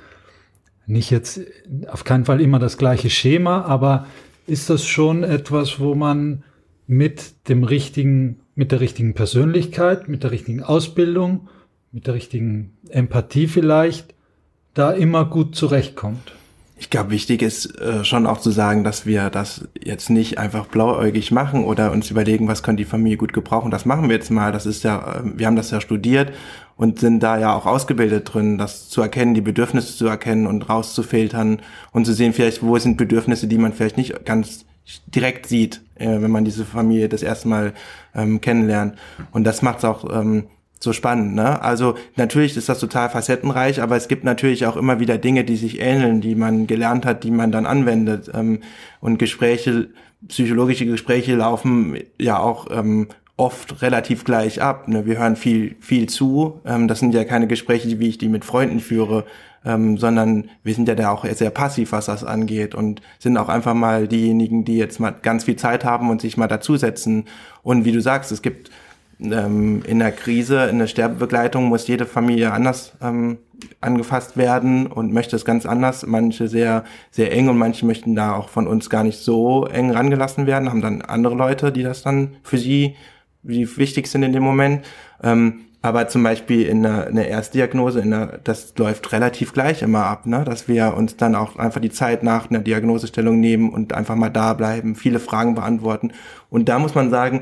[0.86, 1.42] nicht jetzt
[1.88, 4.08] auf keinen Fall immer das gleiche Schema, aber
[4.48, 6.44] ist das schon etwas, wo man
[6.88, 11.48] mit dem richtigen, mit der richtigen Persönlichkeit, mit der richtigen Ausbildung,
[11.92, 14.14] mit der richtigen Empathie vielleicht,
[14.74, 16.34] da immer gut zurechtkommt?
[16.84, 20.66] Ich glaube, wichtig ist äh, schon auch zu sagen, dass wir das jetzt nicht einfach
[20.68, 23.72] blauäugig machen oder uns überlegen, was könnte die Familie gut gebrauchen.
[23.72, 24.52] Das machen wir jetzt mal.
[24.52, 26.34] Das ist ja, äh, wir haben das ja studiert
[26.76, 30.68] und sind da ja auch ausgebildet drin, das zu erkennen, die Bedürfnisse zu erkennen und
[30.68, 31.62] rauszufiltern
[31.94, 34.66] und zu sehen, vielleicht, wo sind Bedürfnisse, die man vielleicht nicht ganz
[35.08, 37.74] direkt sieht, äh, wenn man diese Familie das erste Mal
[38.14, 38.98] ähm, kennenlernt.
[39.32, 40.48] Und das macht es auch ähm,
[40.84, 41.34] so spannend.
[41.34, 41.62] Ne?
[41.62, 45.56] Also natürlich ist das total facettenreich, aber es gibt natürlich auch immer wieder Dinge, die
[45.56, 48.30] sich ähneln, die man gelernt hat, die man dann anwendet.
[48.34, 48.60] Ähm,
[49.00, 49.88] und Gespräche,
[50.28, 53.08] psychologische Gespräche laufen ja auch ähm,
[53.38, 54.90] oft relativ gleich ab.
[54.90, 55.06] Ne?
[55.06, 56.60] Wir hören viel, viel zu.
[56.66, 59.24] Ähm, das sind ja keine Gespräche, wie ich die mit Freunden führe,
[59.64, 63.48] ähm, sondern wir sind ja da auch sehr passiv, was das angeht und sind auch
[63.48, 67.24] einfach mal diejenigen, die jetzt mal ganz viel Zeit haben und sich mal dazusetzen.
[67.62, 68.70] Und wie du sagst, es gibt
[69.20, 73.38] ähm, in der Krise, in der Sterbebegleitung muss jede Familie anders ähm,
[73.82, 76.06] angefasst werden und möchte es ganz anders.
[76.06, 79.92] Manche sehr, sehr eng und manche möchten da auch von uns gar nicht so eng
[79.92, 82.96] rangelassen werden, haben dann andere Leute, die das dann für sie
[83.44, 84.86] wie wichtig sind in dem Moment.
[85.22, 89.82] Ähm, aber zum Beispiel in der, in der Erstdiagnose, in der, das läuft relativ gleich
[89.82, 90.46] immer ab, ne?
[90.46, 94.30] dass wir uns dann auch einfach die Zeit nach einer Diagnosestellung nehmen und einfach mal
[94.30, 96.14] da bleiben, viele Fragen beantworten.
[96.50, 97.42] Und da muss man sagen,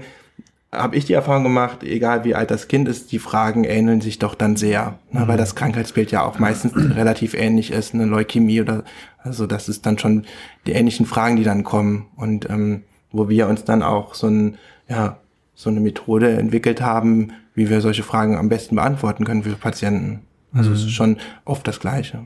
[0.74, 4.20] habe ich die Erfahrung gemacht, egal wie alt das Kind ist, die Fragen ähneln sich
[4.20, 5.40] doch dann sehr, ne, weil mhm.
[5.40, 8.84] das Krankheitsbild ja auch meistens relativ ähnlich ist, eine Leukämie oder
[9.18, 10.26] also das ist dann schon
[10.66, 14.58] die ähnlichen Fragen, die dann kommen und ähm, wo wir uns dann auch so ein
[14.88, 15.18] ja
[15.56, 20.22] so eine Methode entwickelt haben, wie wir solche Fragen am besten beantworten können für Patienten.
[20.54, 20.76] Also mhm.
[20.76, 22.22] es ist schon oft das Gleiche.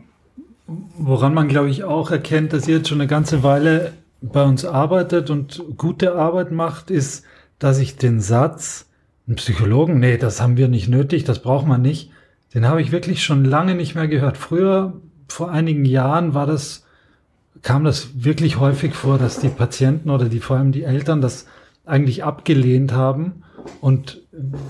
[0.67, 4.65] Woran man glaube ich auch erkennt, dass ihr jetzt schon eine ganze Weile bei uns
[4.65, 7.23] arbeitet und gute Arbeit macht, ist
[7.59, 8.89] dass ich den Satz,
[9.27, 12.11] ein Psychologen, nee, das haben wir nicht nötig, das braucht man nicht,
[12.53, 14.37] den habe ich wirklich schon lange nicht mehr gehört.
[14.37, 14.93] Früher,
[15.27, 16.85] vor einigen Jahren, war das,
[17.61, 21.47] kam das wirklich häufig vor, dass die Patienten oder die, vor allem die Eltern das
[21.85, 23.43] eigentlich abgelehnt haben
[23.81, 24.21] und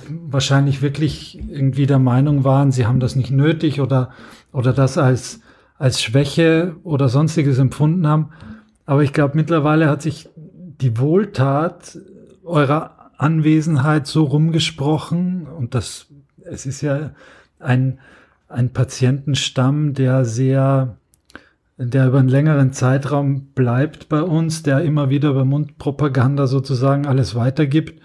[0.07, 4.09] wahrscheinlich wirklich irgendwie der Meinung waren, sie haben das nicht nötig oder,
[4.51, 5.41] oder das als,
[5.77, 8.29] als Schwäche oder sonstiges empfunden haben.
[8.85, 10.29] Aber ich glaube, mittlerweile hat sich
[10.81, 11.97] die Wohltat
[12.45, 16.07] eurer Anwesenheit so rumgesprochen und das,
[16.43, 17.11] es ist ja
[17.59, 17.99] ein,
[18.47, 20.97] ein Patientenstamm, der sehr,
[21.77, 27.35] der über einen längeren Zeitraum bleibt bei uns, der immer wieder bei Mundpropaganda sozusagen alles
[27.35, 28.01] weitergibt.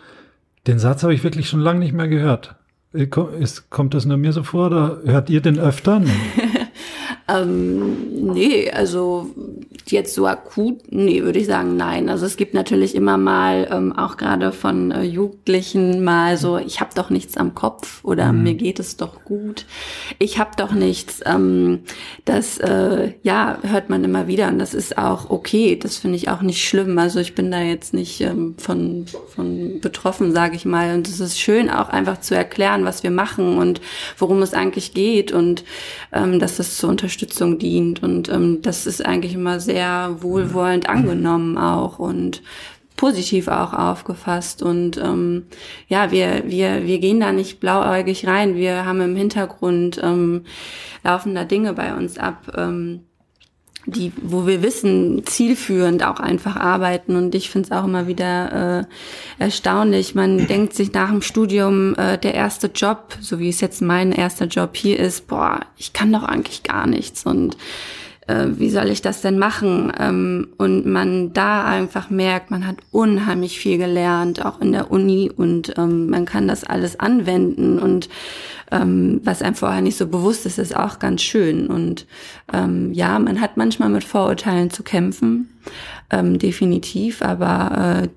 [0.66, 2.56] Den Satz habe ich wirklich schon lange nicht mehr gehört.
[2.92, 6.02] Ist, kommt das nur mir so vor oder hört ihr den öfter?
[7.28, 9.30] ähm, nee, also
[9.90, 12.08] Jetzt so akut, nee, würde ich sagen, nein.
[12.08, 16.80] Also es gibt natürlich immer mal, ähm, auch gerade von äh, Jugendlichen, mal so, ich
[16.80, 18.42] habe doch nichts am Kopf oder mhm.
[18.42, 19.66] mir geht es doch gut.
[20.18, 21.20] Ich habe doch nichts.
[21.24, 21.80] Ähm,
[22.24, 25.76] das, äh, ja, hört man immer wieder und das ist auch okay.
[25.76, 26.98] Das finde ich auch nicht schlimm.
[26.98, 30.94] Also ich bin da jetzt nicht ähm, von, von betroffen, sage ich mal.
[30.94, 33.80] Und es ist schön auch einfach zu erklären, was wir machen und
[34.18, 35.64] worum es eigentlich geht und
[36.12, 38.02] ähm, dass das zur Unterstützung dient.
[38.02, 42.42] Und ähm, das ist eigentlich immer sehr sehr wohlwollend angenommen auch und
[42.96, 45.46] positiv auch aufgefasst und ähm,
[45.88, 50.44] ja wir wir wir gehen da nicht blauäugig rein wir haben im Hintergrund ähm,
[51.02, 53.00] laufen da Dinge bei uns ab ähm,
[53.86, 57.16] die, wo wir wissen, zielführend auch einfach arbeiten.
[57.16, 60.14] Und ich finde es auch immer wieder äh, erstaunlich.
[60.14, 64.12] Man denkt sich nach dem Studium, äh, der erste Job, so wie es jetzt mein
[64.12, 67.24] erster Job hier ist, boah, ich kann doch eigentlich gar nichts.
[67.24, 67.56] Und
[68.30, 69.92] äh, wie soll ich das denn machen?
[69.98, 75.30] Ähm, und man da einfach merkt, man hat unheimlich viel gelernt, auch in der Uni
[75.34, 78.08] und ähm, man kann das alles anwenden und
[78.70, 81.66] ähm, was einem vorher nicht so bewusst ist, ist auch ganz schön.
[81.66, 82.06] Und
[82.52, 85.48] ähm, ja, man hat manchmal mit Vorurteilen zu kämpfen,
[86.10, 88.08] ähm, definitiv, aber äh,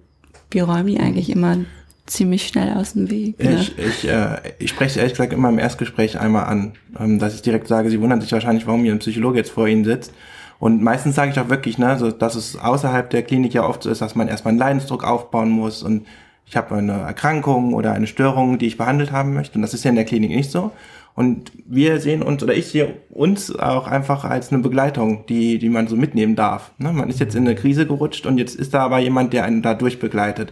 [0.51, 1.57] wir räumen die eigentlich immer
[2.06, 3.41] ziemlich schnell aus dem Weg.
[3.41, 3.56] Ne?
[3.56, 7.41] Ich, ich, äh, ich spreche ehrlich gesagt immer im Erstgespräch einmal an, ähm, dass ich
[7.41, 10.14] direkt sage, Sie wundern sich wahrscheinlich, warum ein Psychologe jetzt vor Ihnen sitzt.
[10.60, 13.84] Und meistens sage ich auch wirklich, ne, so, dass es außerhalb der Klinik ja oft
[13.84, 16.06] so ist, dass man erstmal einen Leidensdruck aufbauen muss und
[16.45, 19.56] ich habe eine Erkrankung oder eine Störung, die ich behandelt haben möchte.
[19.56, 20.72] Und das ist ja in der Klinik nicht so.
[21.16, 25.70] Und wir sehen uns, oder ich sehe uns auch einfach als eine Begleitung, die, die
[25.70, 26.72] man so mitnehmen darf.
[26.80, 26.91] Ne?
[26.91, 29.62] Man ist jetzt in eine Krise gerutscht und jetzt ist da aber jemand, der einen
[29.62, 30.51] da durchbegleitet.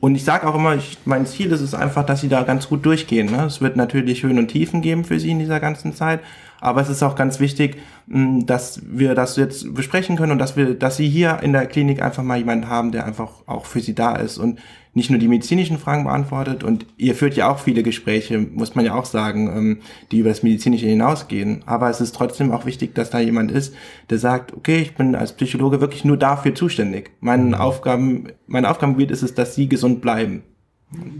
[0.00, 2.68] Und ich sage auch immer, ich, mein Ziel ist es einfach, dass sie da ganz
[2.68, 3.30] gut durchgehen.
[3.30, 3.44] Ne?
[3.44, 6.20] Es wird natürlich Höhen und Tiefen geben für sie in dieser ganzen Zeit,
[6.60, 10.74] aber es ist auch ganz wichtig, dass wir das jetzt besprechen können und dass wir,
[10.74, 13.94] dass sie hier in der Klinik einfach mal jemanden haben, der einfach auch für sie
[13.94, 14.58] da ist und
[14.96, 18.86] nicht nur die medizinischen Fragen beantwortet und ihr führt ja auch viele Gespräche, muss man
[18.86, 19.78] ja auch sagen, ähm,
[20.10, 21.62] die über das Medizinische hinausgehen.
[21.66, 23.74] Aber es ist trotzdem auch wichtig, dass da jemand ist,
[24.08, 27.10] der sagt, okay, ich bin als Psychologe wirklich nur dafür zuständig.
[27.20, 27.54] Mein mhm.
[27.54, 30.44] Aufgaben, mein Aufgabengebiet ist es, dass sie gesund bleiben.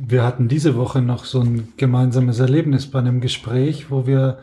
[0.08, 4.38] Wir hatten diese Woche noch so ein gemeinsames Erlebnis bei einem Gespräch, wo wir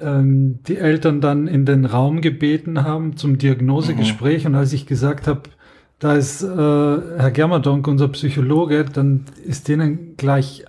[0.00, 4.42] ähm, die Eltern dann in den Raum gebeten haben zum Diagnosegespräch.
[4.42, 4.50] Mhm.
[4.50, 5.42] Und als ich gesagt habe,
[5.98, 10.64] da ist äh, Herr Germerdonk, unser Psychologe, dann ist denen gleich,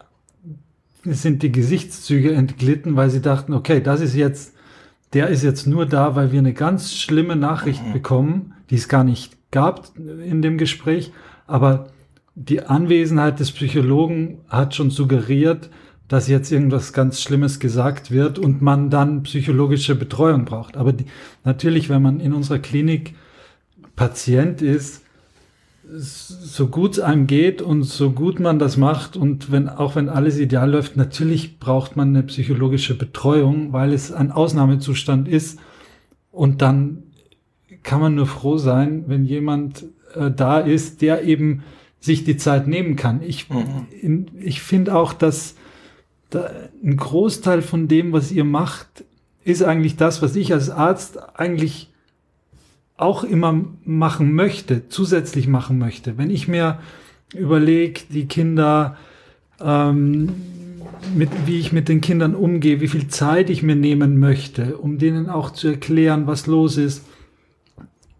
[1.03, 4.55] sind die Gesichtszüge entglitten, weil sie dachten, okay, das ist jetzt,
[5.13, 7.93] der ist jetzt nur da, weil wir eine ganz schlimme Nachricht mhm.
[7.93, 11.11] bekommen, die es gar nicht gab in dem Gespräch,
[11.47, 11.88] aber
[12.36, 15.69] die Anwesenheit des Psychologen hat schon suggeriert,
[16.07, 20.77] dass jetzt irgendwas ganz Schlimmes gesagt wird und man dann psychologische Betreuung braucht.
[20.77, 21.05] Aber die,
[21.43, 23.15] natürlich, wenn man in unserer Klinik
[23.95, 25.03] Patient ist,
[25.91, 30.09] so gut es einem geht und so gut man das macht und wenn, auch wenn
[30.09, 35.59] alles ideal läuft, natürlich braucht man eine psychologische Betreuung, weil es ein Ausnahmezustand ist
[36.31, 37.03] und dann
[37.81, 41.63] kann man nur froh sein, wenn jemand äh, da ist, der eben
[41.99, 43.21] sich die Zeit nehmen kann.
[43.21, 44.27] Ich, mhm.
[44.39, 45.55] ich finde auch, dass
[46.29, 46.49] da
[46.83, 49.03] ein Großteil von dem, was ihr macht,
[49.43, 51.89] ist eigentlich das, was ich als Arzt eigentlich
[52.99, 56.17] auch immer machen möchte, zusätzlich machen möchte.
[56.17, 56.79] Wenn ich mir
[57.33, 58.97] überlege, die Kinder,
[59.61, 60.29] ähm,
[61.15, 64.97] mit, wie ich mit den Kindern umgehe, wie viel Zeit ich mir nehmen möchte, um
[64.97, 67.05] denen auch zu erklären, was los ist,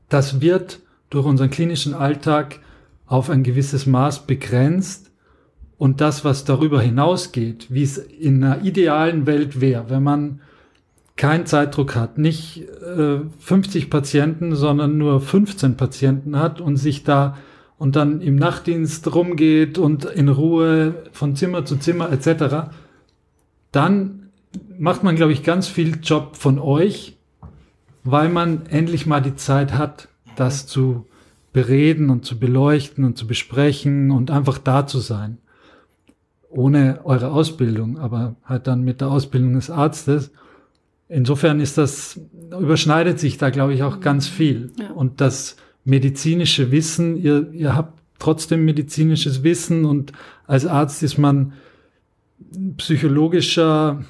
[0.08, 2.60] das wird durch unseren klinischen Alltag
[3.06, 5.12] auf ein gewisses Maß begrenzt.
[5.78, 10.42] Und das, was darüber hinausgeht, wie es in einer idealen Welt wäre, wenn man
[11.20, 17.38] keinen Zeitdruck hat, nicht äh, 50 Patienten, sondern nur 15 Patienten hat und sich da
[17.78, 22.72] und dann im Nachtdienst rumgeht und in Ruhe von Zimmer zu Zimmer etc.,
[23.72, 24.30] dann
[24.80, 27.18] macht man, glaube ich, ganz viel Job von euch,
[28.06, 30.08] weil man endlich mal die Zeit hat,
[30.38, 31.06] das zu
[31.52, 35.38] bereden und zu beleuchten und zu besprechen und einfach da zu sein.
[36.50, 40.32] Ohne eure Ausbildung, aber halt dann mit der Ausbildung des Arztes.
[41.10, 42.20] Insofern ist das,
[42.52, 44.72] überschneidet sich da, glaube ich, auch ganz viel.
[44.80, 44.92] Ja.
[44.92, 50.12] Und das medizinische Wissen, ihr, ihr habt trotzdem medizinisches Wissen und
[50.46, 51.54] als Arzt ist man
[52.78, 54.06] psychologischer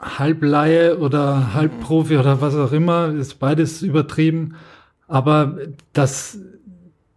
[0.00, 4.54] Halbleihe oder Halbprofi oder was auch immer, ist beides übertrieben.
[5.08, 5.58] Aber
[5.92, 6.38] das,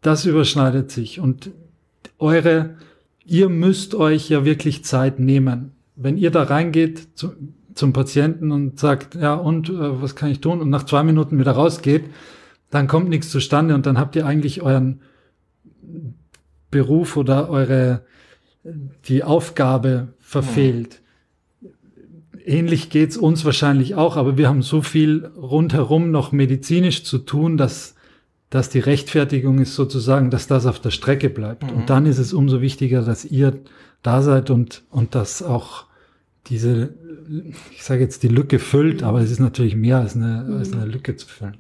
[0.02, 1.52] das überschneidet sich und
[2.20, 2.76] eure,
[3.26, 5.72] ihr müsst euch ja wirklich Zeit nehmen.
[5.96, 7.08] Wenn ihr da reingeht,
[7.76, 10.62] zum Patienten und sagt, ja, und äh, was kann ich tun?
[10.62, 12.06] Und nach zwei Minuten wieder rausgeht,
[12.72, 15.02] dann kommt nichts zustande und dann habt ihr eigentlich euren
[16.72, 18.02] Beruf oder eure
[19.06, 21.02] die Aufgabe verfehlt.
[22.44, 27.58] Ähnlich geht's uns wahrscheinlich auch, aber wir haben so viel rundherum noch medizinisch zu tun,
[27.58, 27.96] dass,
[28.50, 31.64] dass die Rechtfertigung ist sozusagen, dass das auf der Strecke bleibt.
[31.64, 31.78] Mhm.
[31.78, 33.60] Und dann ist es umso wichtiger, dass ihr
[34.04, 35.86] da seid und, und dass auch
[36.48, 36.94] diese,
[37.72, 40.86] ich sage jetzt die Lücke füllt, aber es ist natürlich mehr als eine, als eine
[40.86, 41.58] Lücke zu füllen.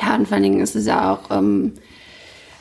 [0.00, 1.72] Ja, und vor allen Dingen ist es ja auch ähm,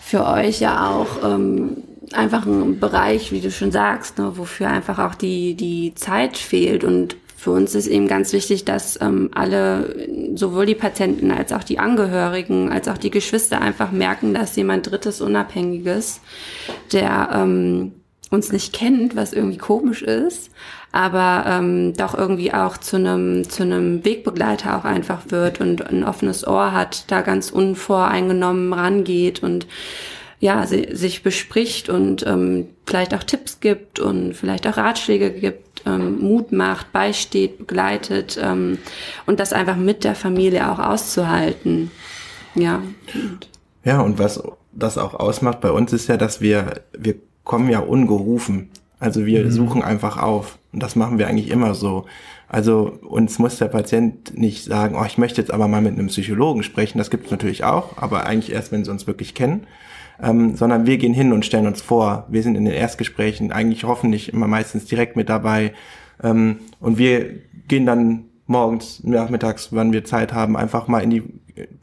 [0.01, 1.77] für euch ja auch ähm,
[2.13, 6.83] einfach ein Bereich, wie du schon sagst, ne, wofür einfach auch die, die Zeit fehlt.
[6.83, 11.63] Und für uns ist eben ganz wichtig, dass ähm, alle, sowohl die Patienten als auch
[11.63, 16.21] die Angehörigen, als auch die Geschwister einfach merken, dass jemand Drittes, Unabhängiges,
[16.91, 17.91] der ähm,
[18.29, 20.49] uns nicht kennt, was irgendwie komisch ist,
[20.91, 26.03] aber ähm, doch irgendwie auch zu einem zu einem Wegbegleiter auch einfach wird und ein
[26.03, 29.67] offenes Ohr hat, da ganz unvoreingenommen rangeht und
[30.39, 35.81] ja, si sich bespricht und ähm, vielleicht auch Tipps gibt und vielleicht auch Ratschläge gibt,
[35.85, 38.77] ähm, Mut macht, beisteht, begleitet ähm,
[39.25, 41.91] und das einfach mit der Familie auch auszuhalten.
[42.53, 42.83] Ja.
[43.83, 47.15] Ja, und was das auch ausmacht bei uns ist ja, dass wir, wir
[47.47, 48.69] kommen ja ungerufen.
[48.99, 50.59] Also wir suchen einfach auf.
[50.73, 52.05] Und das machen wir eigentlich immer so.
[52.49, 56.07] Also uns muss der Patient nicht sagen, oh, ich möchte jetzt aber mal mit einem
[56.07, 56.97] Psychologen sprechen.
[56.97, 59.65] Das gibt es natürlich auch, aber eigentlich erst, wenn sie uns wirklich kennen.
[60.21, 62.25] Ähm, sondern wir gehen hin und stellen uns vor.
[62.29, 65.73] Wir sind in den Erstgesprächen eigentlich hoffentlich immer meistens direkt mit dabei.
[66.23, 67.29] Ähm, und wir
[67.67, 71.23] gehen dann morgens, nachmittags, wann wir Zeit haben, einfach mal in die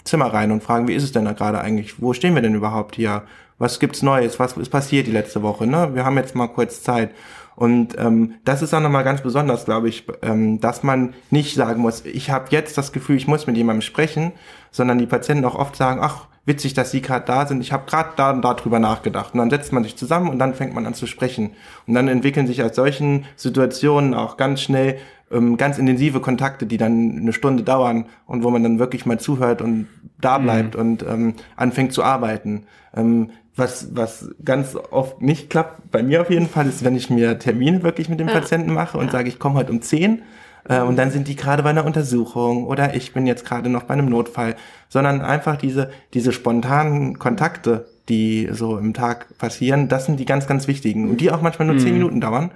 [0.03, 2.03] Zimmer rein und fragen, wie ist es denn da gerade eigentlich?
[2.03, 3.23] Wo stehen wir denn überhaupt hier?
[3.59, 4.39] Was gibt's Neues?
[4.39, 5.67] Was ist passiert die letzte Woche?
[5.67, 5.91] Ne?
[5.95, 7.11] Wir haben jetzt mal kurz Zeit.
[7.57, 11.81] Und ähm, das ist auch nochmal ganz besonders, glaube ich, ähm, dass man nicht sagen
[11.81, 14.33] muss, ich habe jetzt das Gefühl, ich muss mit jemandem sprechen,
[14.73, 17.61] sondern die Patienten auch oft sagen, ach, witzig, dass Sie gerade da sind.
[17.61, 19.35] Ich habe gerade da und da drüber nachgedacht.
[19.35, 21.53] Und dann setzt man sich zusammen und dann fängt man an zu sprechen.
[21.87, 24.99] Und dann entwickeln sich aus solchen Situationen auch ganz schnell
[25.31, 29.19] ähm, ganz intensive Kontakte, die dann eine Stunde dauern und wo man dann wirklich mal
[29.19, 29.89] zuhört und
[30.21, 32.67] da bleibt und ähm, anfängt zu arbeiten.
[32.95, 37.11] Ähm, was, was ganz oft nicht klappt, bei mir auf jeden Fall, ist, wenn ich
[37.11, 38.35] mir Termine wirklich mit dem Ja.
[38.35, 40.23] Patienten mache und sage, ich komme heute um 10
[40.69, 43.85] äh, und dann sind die gerade bei einer Untersuchung oder ich bin jetzt gerade noch
[43.85, 44.57] bei einem Notfall,
[44.89, 50.47] sondern einfach diese, diese spontanen Kontakte, die so im Tag passieren, das sind die ganz,
[50.47, 52.51] ganz wichtigen und die auch manchmal nur 10 Minuten dauern.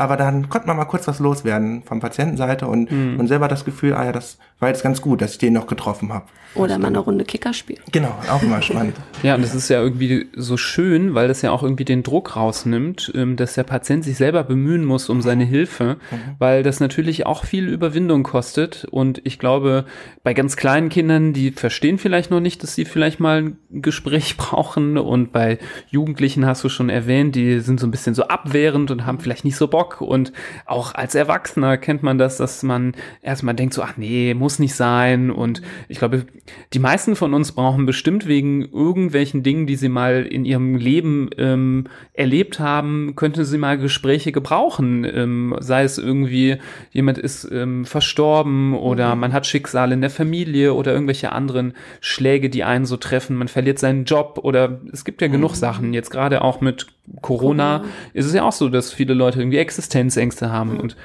[0.00, 3.92] Aber dann konnte man mal kurz was loswerden von Patientenseite und, und selber das Gefühl,
[3.92, 6.24] ah ja, das war jetzt ganz gut, dass ich den noch getroffen habe.
[6.54, 7.80] Oder mal eine Runde Kicker spielen.
[7.92, 8.96] Genau, auch immer spannend.
[9.22, 12.36] Ja, und das ist ja irgendwie so schön, weil das ja auch irgendwie den Druck
[12.36, 15.98] rausnimmt, ähm, dass der Patient sich selber bemühen muss um seine Hilfe,
[16.38, 18.86] weil das natürlich auch viel Überwindung kostet.
[18.90, 19.84] Und ich glaube,
[20.22, 24.36] bei ganz kleinen Kindern, die verstehen vielleicht noch nicht, dass sie vielleicht mal ein Gespräch
[24.38, 24.96] brauchen.
[24.96, 25.58] Und bei
[25.90, 29.44] Jugendlichen hast du schon erwähnt, die sind so ein bisschen so abwehrend und haben vielleicht
[29.44, 29.89] nicht so Bock.
[29.98, 30.32] Und
[30.66, 34.74] auch als Erwachsener kennt man das, dass man erstmal denkt so, ach nee, muss nicht
[34.74, 35.30] sein.
[35.30, 36.26] Und ich glaube,
[36.72, 41.30] die meisten von uns brauchen bestimmt wegen irgendwelchen Dingen, die sie mal in ihrem Leben
[41.38, 45.04] ähm, erlebt haben, könnten sie mal Gespräche gebrauchen.
[45.04, 46.58] Ähm, sei es irgendwie,
[46.90, 52.50] jemand ist ähm, verstorben oder man hat Schicksale in der Familie oder irgendwelche anderen Schläge,
[52.50, 53.36] die einen so treffen.
[53.36, 55.94] Man verliert seinen Job oder es gibt ja genug Sachen.
[55.94, 56.86] Jetzt gerade auch mit
[57.22, 60.96] Corona ist es ja auch so, dass viele Leute irgendwie Existenzängste haben und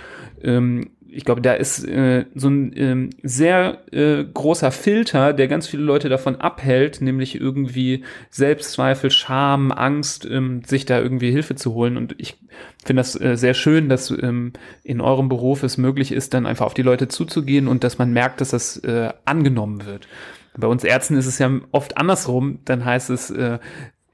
[0.43, 5.65] ähm, ich glaube, da ist äh, so ein ähm, sehr äh, großer Filter, der ganz
[5.65, 11.73] viele Leute davon abhält, nämlich irgendwie Selbstzweifel, Scham, Angst, ähm, sich da irgendwie Hilfe zu
[11.73, 11.95] holen.
[11.95, 12.37] Und ich
[12.83, 14.51] finde das äh, sehr schön, dass ähm,
[14.83, 18.11] in eurem Beruf es möglich ist, dann einfach auf die Leute zuzugehen und dass man
[18.11, 20.09] merkt, dass das äh, angenommen wird.
[20.57, 22.59] Bei uns Ärzten ist es ja oft andersrum.
[22.65, 23.59] Dann heißt es, äh,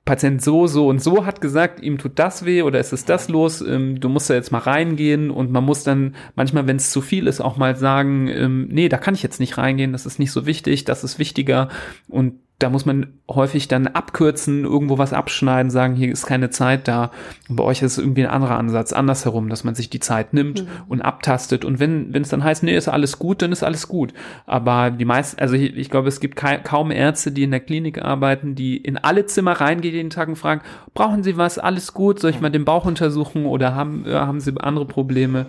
[0.04, 3.30] Patient so, so und so hat gesagt, ihm tut das weh oder ist es das
[3.30, 6.90] los, ähm, du musst da jetzt mal reingehen und man muss dann manchmal, wenn es
[6.90, 10.08] zu viel ist, auch mal sagen, ähm, nee, da kann ich jetzt nicht reingehen, das
[10.08, 11.70] ist nicht so wichtig, das ist wichtiger
[12.08, 16.88] und da muss man häufig dann abkürzen, irgendwo was abschneiden, sagen, hier ist keine Zeit
[16.88, 17.12] da.
[17.50, 20.34] Und bei euch ist es irgendwie ein anderer Ansatz, andersherum, dass man sich die Zeit
[20.34, 21.66] nimmt und abtastet.
[21.66, 24.14] Und wenn wenn es dann heißt, nee, ist alles gut, dann ist alles gut.
[24.46, 27.60] Aber die meisten, also ich, ich glaube, es gibt kei- kaum Ärzte, die in der
[27.60, 30.62] Klinik arbeiten, die in alle Zimmer reingehen jeden Tag und fragen,
[30.94, 34.40] brauchen Sie was, alles gut, soll ich mal den Bauch untersuchen oder haben, äh, haben
[34.40, 35.46] Sie andere Probleme?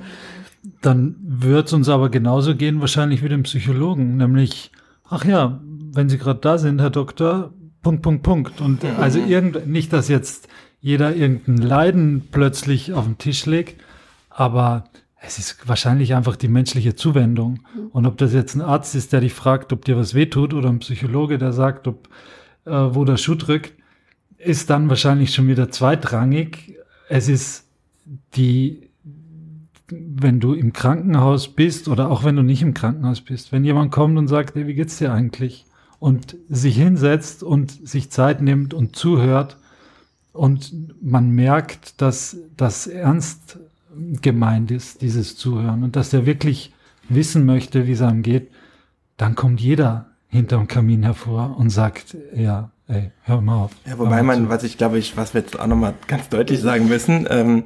[0.80, 4.70] Dann wird es uns aber genauso gehen, wahrscheinlich wie dem Psychologen, nämlich,
[5.08, 5.60] ach ja,
[5.94, 8.60] wenn Sie gerade da sind, Herr Doktor, Punkt, Punkt, Punkt.
[8.60, 10.48] Und also irgend, nicht, dass jetzt
[10.80, 13.80] jeder irgendein Leiden plötzlich auf den Tisch legt,
[14.30, 14.84] aber
[15.20, 17.60] es ist wahrscheinlich einfach die menschliche Zuwendung.
[17.74, 17.86] Mhm.
[17.92, 20.68] Und ob das jetzt ein Arzt ist, der dich fragt, ob dir was wehtut, oder
[20.68, 22.08] ein Psychologe, der sagt, ob,
[22.64, 23.74] äh, wo der Schuh drückt,
[24.38, 26.76] ist dann wahrscheinlich schon wieder zweitrangig.
[27.08, 27.66] Es ist
[28.34, 28.90] die,
[29.88, 33.92] wenn du im Krankenhaus bist oder auch wenn du nicht im Krankenhaus bist, wenn jemand
[33.92, 35.64] kommt und sagt, hey, wie geht's dir eigentlich?
[36.02, 39.56] Und sich hinsetzt und sich Zeit nimmt und zuhört
[40.32, 43.60] und man merkt, dass das ernst
[44.20, 46.74] gemeint ist, dieses Zuhören und dass er wirklich
[47.08, 48.50] wissen möchte, wie es einem geht,
[49.16, 53.70] dann kommt jeder hinterm Kamin hervor und sagt, ja, ey, hör mal auf.
[53.86, 54.48] Ja, wobei man, zu.
[54.48, 57.62] was ich glaube ich, was wir jetzt auch nochmal ganz deutlich sagen müssen, ähm,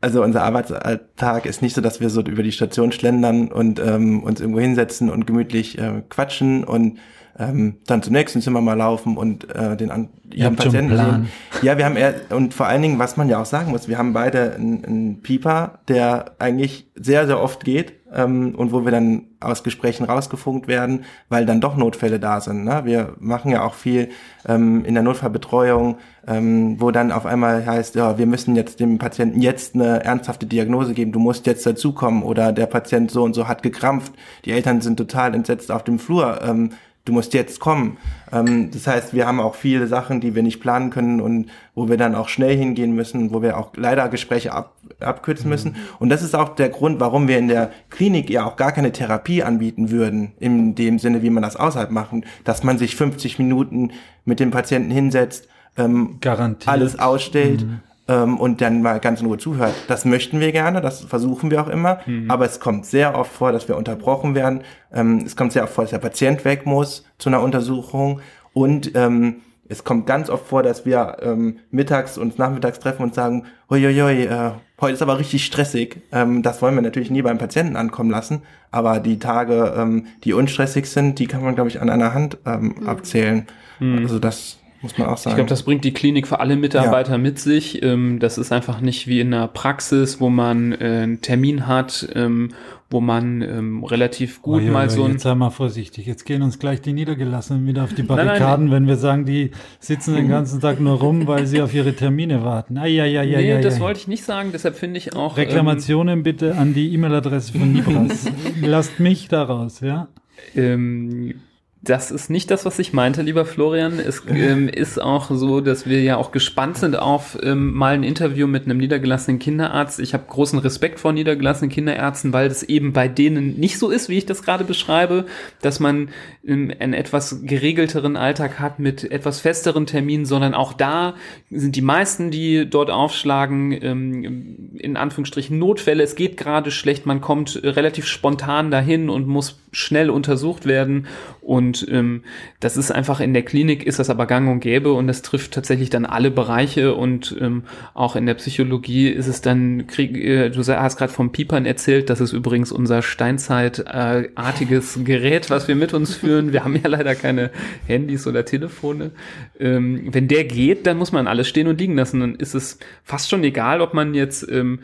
[0.00, 4.24] also unser Arbeitsalltag ist nicht so, dass wir so über die Station schlendern und ähm,
[4.24, 6.98] uns irgendwo hinsetzen und gemütlich äh, quatschen und
[7.38, 11.28] ähm, dann zum nächsten Zimmer mal laufen und äh, den an, ihren Patienten sehen.
[11.62, 13.96] Ja, wir haben eher, und vor allen Dingen, was man ja auch sagen muss, wir
[13.96, 18.90] haben beide einen, einen Pieper, der eigentlich sehr, sehr oft geht ähm, und wo wir
[18.90, 22.64] dann aus Gesprächen rausgefunkt werden, weil dann doch Notfälle da sind.
[22.64, 22.82] Ne?
[22.84, 24.08] Wir machen ja auch viel
[24.46, 28.98] ähm, in der Notfallbetreuung, ähm, wo dann auf einmal heißt, ja, wir müssen jetzt dem
[28.98, 33.34] Patienten jetzt eine ernsthafte Diagnose geben, du musst jetzt dazukommen oder der Patient so und
[33.34, 34.12] so hat gekrampft,
[34.44, 36.40] die Eltern sind total entsetzt auf dem Flur.
[36.42, 36.70] Ähm,
[37.08, 37.96] du musst jetzt kommen.
[38.30, 41.88] Ähm, das heißt, wir haben auch viele Sachen, die wir nicht planen können und wo
[41.88, 45.50] wir dann auch schnell hingehen müssen, wo wir auch leider Gespräche ab, abkürzen mhm.
[45.50, 45.76] müssen.
[45.98, 48.92] Und das ist auch der Grund, warum wir in der Klinik ja auch gar keine
[48.92, 53.38] Therapie anbieten würden, in dem Sinne, wie man das außerhalb machen, dass man sich 50
[53.38, 53.92] Minuten
[54.24, 56.18] mit dem Patienten hinsetzt, ähm,
[56.66, 59.74] alles ausstellt, mhm ähm, und dann mal ganz in Ruhe zuhört.
[59.86, 62.30] Das möchten wir gerne, das versuchen wir auch immer, mhm.
[62.30, 64.62] aber es kommt sehr oft vor, dass wir unterbrochen werden.
[64.92, 68.20] Ähm, es kommt sehr oft vor, dass der Patient weg muss zu einer Untersuchung
[68.52, 73.14] und ähm, es kommt ganz oft vor, dass wir ähm, mittags und nachmittags treffen und
[73.14, 76.00] sagen, uiuiui, äh, heute ist aber richtig stressig.
[76.10, 80.32] Ähm, das wollen wir natürlich nie beim Patienten ankommen lassen, aber die Tage, ähm, die
[80.32, 82.88] unstressig sind, die kann man, glaube ich, an einer Hand ähm, mhm.
[82.88, 83.46] abzählen.
[83.78, 83.98] Mhm.
[83.98, 85.32] Also das muss man auch sagen.
[85.32, 87.18] Ich glaube, das bringt die Klinik für alle Mitarbeiter ja.
[87.18, 87.82] mit sich.
[87.82, 92.08] Ähm, das ist einfach nicht wie in einer Praxis, wo man äh, einen Termin hat,
[92.14, 92.50] ähm,
[92.90, 95.12] wo man ähm, relativ gut oh, ja, mal so ein.
[95.12, 96.06] Jetzt sei mal vorsichtig.
[96.06, 99.24] Jetzt gehen uns gleich die Niedergelassenen wieder auf die Barrikaden, nein, nein, wenn wir sagen,
[99.26, 99.50] die
[99.80, 102.78] sitzen den ganzen Tag nur rum, weil sie auf ihre Termine warten.
[102.78, 104.50] Ai, ai, ai, nee, ai, das wollte ich nicht sagen.
[104.52, 105.36] Deshalb finde ich auch.
[105.36, 108.26] Reklamationen ähm, bitte an die E-Mail-Adresse von Nibras.
[108.62, 110.08] Lasst mich daraus, ja.
[110.54, 111.34] Ähm,
[111.80, 114.00] das ist nicht das, was ich meinte, lieber Florian.
[114.00, 118.02] Es ähm, ist auch so, dass wir ja auch gespannt sind auf ähm, mal ein
[118.02, 120.00] Interview mit einem niedergelassenen Kinderarzt.
[120.00, 124.08] Ich habe großen Respekt vor niedergelassenen Kinderärzten, weil das eben bei denen nicht so ist,
[124.08, 125.26] wie ich das gerade beschreibe,
[125.62, 126.08] dass man
[126.44, 131.14] ähm, einen etwas geregelteren Alltag hat mit etwas festeren Terminen, sondern auch da
[131.48, 136.02] sind die meisten, die dort aufschlagen, ähm, in Anführungsstrichen Notfälle.
[136.02, 141.06] Es geht gerade schlecht, man kommt relativ spontan dahin und muss schnell untersucht werden
[141.40, 142.22] und ähm,
[142.60, 145.52] das ist einfach in der Klinik ist das aber gang und gäbe und das trifft
[145.52, 147.64] tatsächlich dann alle Bereiche und ähm,
[147.94, 152.10] auch in der Psychologie ist es dann, krieg, äh, du hast gerade vom Piepern erzählt,
[152.10, 156.52] das ist übrigens unser steinzeitartiges äh, Gerät, was wir mit uns führen.
[156.52, 157.50] Wir haben ja leider keine
[157.86, 159.10] Handys oder Telefone.
[159.58, 162.20] Ähm, wenn der geht, dann muss man alles stehen und liegen lassen.
[162.20, 164.80] Dann ist es fast schon egal, ob man jetzt ähm,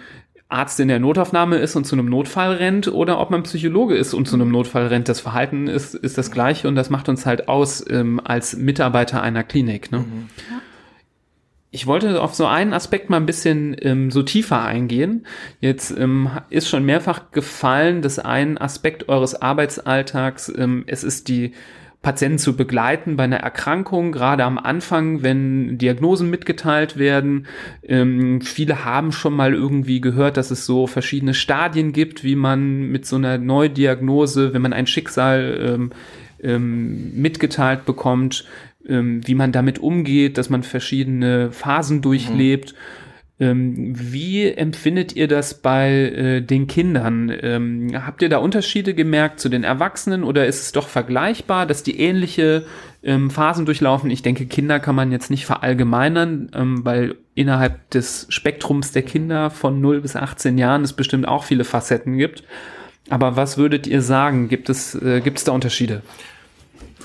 [0.49, 4.15] Arzt in der Notaufnahme ist und zu einem Notfall rennt oder ob man Psychologe ist
[4.15, 5.09] und zu einem Notfall rennt.
[5.09, 9.23] Das Verhalten ist, ist das gleiche und das macht uns halt aus ähm, als Mitarbeiter
[9.23, 9.91] einer Klinik.
[9.91, 10.01] Ne?
[10.01, 10.29] Mhm.
[11.71, 15.27] Ich wollte auf so einen Aspekt mal ein bisschen ähm, so tiefer eingehen.
[15.61, 21.53] Jetzt ähm, ist schon mehrfach gefallen, dass ein Aspekt eures Arbeitsalltags, ähm, es ist die
[22.05, 27.47] Patienten zu begleiten bei einer Erkrankung, gerade am Anfang, wenn Diagnosen mitgeteilt werden.
[27.83, 32.91] Ähm, viele haben schon mal irgendwie gehört, dass es so verschiedene Stadien gibt, wie man
[32.93, 35.91] mit so einer Neudiagnose, wenn man ein Schicksal ähm,
[36.43, 38.45] ähm, mitgeteilt bekommt,
[38.87, 42.75] ähm, wie man damit umgeht, dass man verschiedene Phasen durchlebt.
[42.75, 43.04] Mhm
[43.39, 47.37] wie empfindet ihr das bei äh, den Kindern?
[47.43, 51.83] Ähm, habt ihr da Unterschiede gemerkt zu den Erwachsenen oder ist es doch vergleichbar, dass
[51.83, 52.65] die ähnliche
[53.03, 54.09] ähm, Phasen durchlaufen?
[54.11, 59.51] Ich denke, Kinder kann man jetzt nicht verallgemeinern, ähm, weil innerhalb des Spektrums der Kinder
[59.51, 62.45] von 0 bis 18 Jahren es bestimmt auch viele Facetten gibt.
[63.11, 64.49] Aber was würdet ihr sagen?
[64.49, 66.03] Gibt es, äh, gibt es da Unterschiede?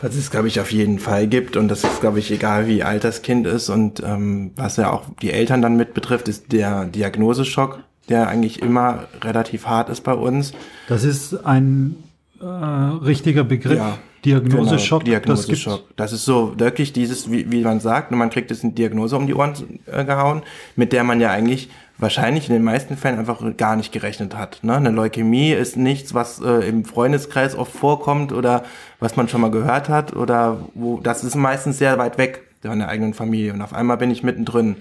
[0.02, 2.84] Was es, glaube ich, auf jeden Fall gibt und das ist, glaube ich, egal wie
[2.84, 6.52] alt das Kind ist und ähm, was ja auch die Eltern dann mit betrifft, ist
[6.52, 10.54] der Diagnoseschock, der eigentlich immer relativ hart ist bei uns.
[10.88, 11.96] Das ist ein
[12.40, 13.78] äh, richtiger Begriff.
[13.78, 15.04] Ja, Diagnoseschock.
[15.04, 15.84] Genau, Diagnoseschock.
[15.96, 19.16] Das, das, ist so wirklich dieses, wie, wie man sagt, man kriegt jetzt eine Diagnose
[19.16, 19.54] um die Ohren
[19.86, 20.44] äh, gehauen,
[20.76, 21.70] mit der man ja eigentlich
[22.00, 24.60] wahrscheinlich in den meisten Fällen einfach gar nicht gerechnet hat.
[24.64, 24.76] Ne?
[24.76, 28.64] Eine Leukämie ist nichts, was äh, im Freundeskreis oft vorkommt oder
[29.00, 32.80] was man schon mal gehört hat oder wo das ist meistens sehr weit weg von
[32.80, 34.78] der eigenen Familie und auf einmal bin ich mittendrin.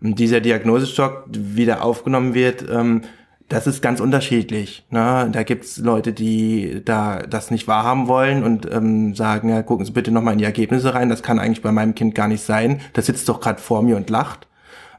[0.00, 3.02] Und dieser Diagnosestock wieder aufgenommen wird, ähm,
[3.48, 4.84] das ist ganz unterschiedlich.
[4.90, 5.28] Ne?
[5.30, 9.92] Da gibt's Leute, die da das nicht wahrhaben wollen und ähm, sagen, ja, gucken Sie
[9.92, 12.80] bitte nochmal in die Ergebnisse rein, das kann eigentlich bei meinem Kind gar nicht sein.
[12.94, 14.46] Das sitzt doch gerade vor mir und lacht.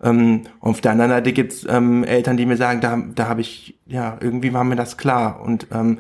[0.04, 3.78] Ähm, auf der anderen Seite gibt's ähm, Eltern, die mir sagen, da, da habe ich,
[3.86, 6.00] ja, irgendwie war mir das klar und ähm,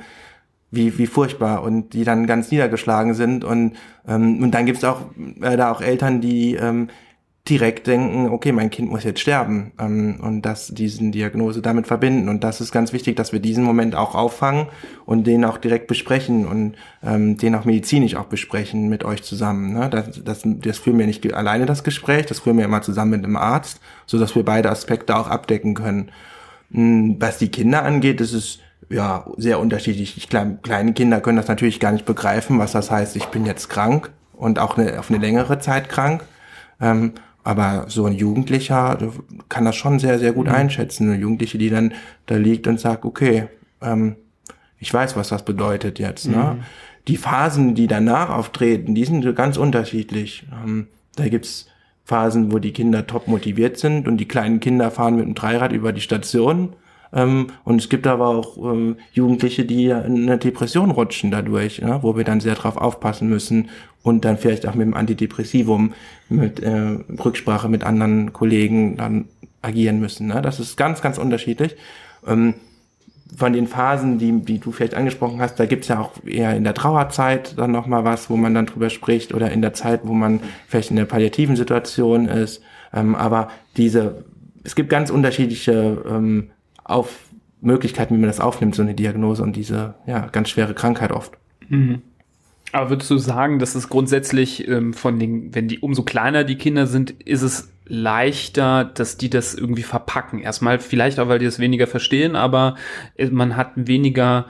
[0.72, 3.76] wie, wie furchtbar und die dann ganz niedergeschlagen sind und,
[4.08, 5.02] ähm, und dann gibt's auch
[5.42, 6.90] äh, da auch Eltern, die ähm,
[7.48, 12.28] direkt denken, okay, mein Kind muss jetzt sterben ähm, und das diesen Diagnose damit verbinden
[12.28, 14.68] und das ist ganz wichtig, dass wir diesen Moment auch auffangen
[15.06, 19.74] und den auch direkt besprechen und ähm, den auch medizinisch auch besprechen mit euch zusammen.
[19.74, 19.92] Ne?
[19.92, 23.24] Das, das, das führen wir nicht alleine das Gespräch, das führen wir immer zusammen mit
[23.24, 26.12] einem Arzt, so dass wir beide Aspekte auch abdecken können.
[26.72, 30.18] Hm, was die Kinder angeht, ist es ja sehr unterschiedlich.
[30.18, 33.70] Ich, kleine Kinder können das natürlich gar nicht begreifen, was das heißt, ich bin jetzt
[33.70, 36.24] krank und auch eine, auf eine längere Zeit krank.
[36.82, 37.14] Ähm,
[37.46, 38.98] aber so ein Jugendlicher
[39.50, 40.56] kann das schon sehr, sehr gut mhm.
[40.56, 41.10] einschätzen.
[41.10, 41.94] Eine Jugendliche, die dann
[42.26, 43.46] da liegt und sagt, okay,
[43.82, 44.16] ähm,
[44.80, 46.28] ich weiß, was das bedeutet jetzt.
[46.28, 46.58] Ne?
[46.58, 46.64] Mhm.
[47.08, 50.48] Die Phasen, die danach auftreten, die sind ganz unterschiedlich.
[50.52, 51.68] Ähm, da gibt's
[52.04, 55.72] Phasen, wo die Kinder top motiviert sind und die kleinen Kinder fahren mit dem Dreirad
[55.72, 56.74] über die Station.
[57.14, 62.04] Ähm, und es gibt aber auch ähm, Jugendliche, die in eine Depression rutschen dadurch, ja,
[62.04, 63.70] wo wir dann sehr drauf aufpassen müssen
[64.04, 65.94] und dann vielleicht auch mit dem Antidepressivum
[66.30, 69.26] mit äh, Rücksprache mit anderen Kollegen dann
[69.62, 70.28] agieren müssen.
[70.28, 70.42] Ne?
[70.42, 71.76] Das ist ganz, ganz unterschiedlich.
[72.28, 72.56] Ähm,
[73.36, 76.64] von den Phasen, die, die du vielleicht angesprochen hast, da gibt's ja auch eher in
[76.64, 80.14] der Trauerzeit dann nochmal was, wo man dann drüber spricht oder in der Zeit, wo
[80.14, 82.62] man vielleicht in der palliativen Situation ist.
[82.94, 84.24] Ähm, aber diese,
[84.64, 86.52] es gibt ganz unterschiedliche ähm,
[86.86, 87.18] auf
[87.60, 91.34] Möglichkeiten, wie man das aufnimmt, so eine Diagnose und diese ja, ganz schwere Krankheit oft.
[91.68, 92.02] Mhm.
[92.72, 96.58] Aber würdest du sagen, dass es grundsätzlich ähm, von den, wenn die umso kleiner die
[96.58, 100.42] Kinder sind, ist es leichter, dass die das irgendwie verpacken?
[100.42, 102.76] Erstmal vielleicht auch, weil die das weniger verstehen, aber
[103.16, 104.48] äh, man hat weniger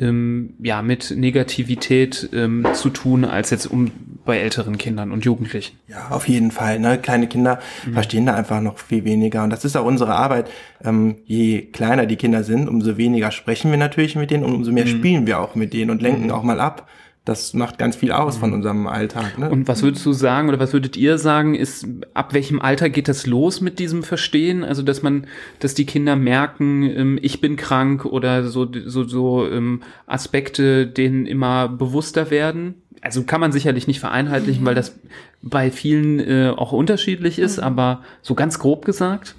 [0.00, 3.90] ähm, ja mit Negativität ähm, zu tun als jetzt um
[4.24, 5.78] bei älteren Kindern und Jugendlichen.
[5.88, 6.78] Ja, auf jeden Fall.
[6.78, 6.98] Ne?
[6.98, 7.94] Kleine Kinder mhm.
[7.94, 10.50] verstehen da einfach noch viel weniger und das ist auch unsere Arbeit.
[10.84, 14.70] Ähm, je kleiner die Kinder sind, umso weniger sprechen wir natürlich mit denen und umso
[14.70, 14.90] mehr mhm.
[14.90, 16.30] spielen wir auch mit denen und lenken mhm.
[16.30, 16.88] auch mal ab
[17.28, 18.56] das macht ganz viel aus von mhm.
[18.56, 19.38] unserem Alltag.
[19.38, 19.50] Ne?
[19.50, 23.06] Und was würdest du sagen oder was würdet ihr sagen, ist, ab welchem Alter geht
[23.06, 24.64] das los mit diesem Verstehen?
[24.64, 25.26] Also, dass man,
[25.58, 31.26] dass die Kinder merken, ähm, ich bin krank oder so, so, so ähm, Aspekte, denen
[31.26, 32.82] immer bewusster werden?
[33.02, 34.66] Also kann man sicherlich nicht vereinheitlichen, mhm.
[34.66, 34.98] weil das
[35.42, 37.64] bei vielen äh, auch unterschiedlich ist, mhm.
[37.64, 39.34] aber so ganz grob gesagt?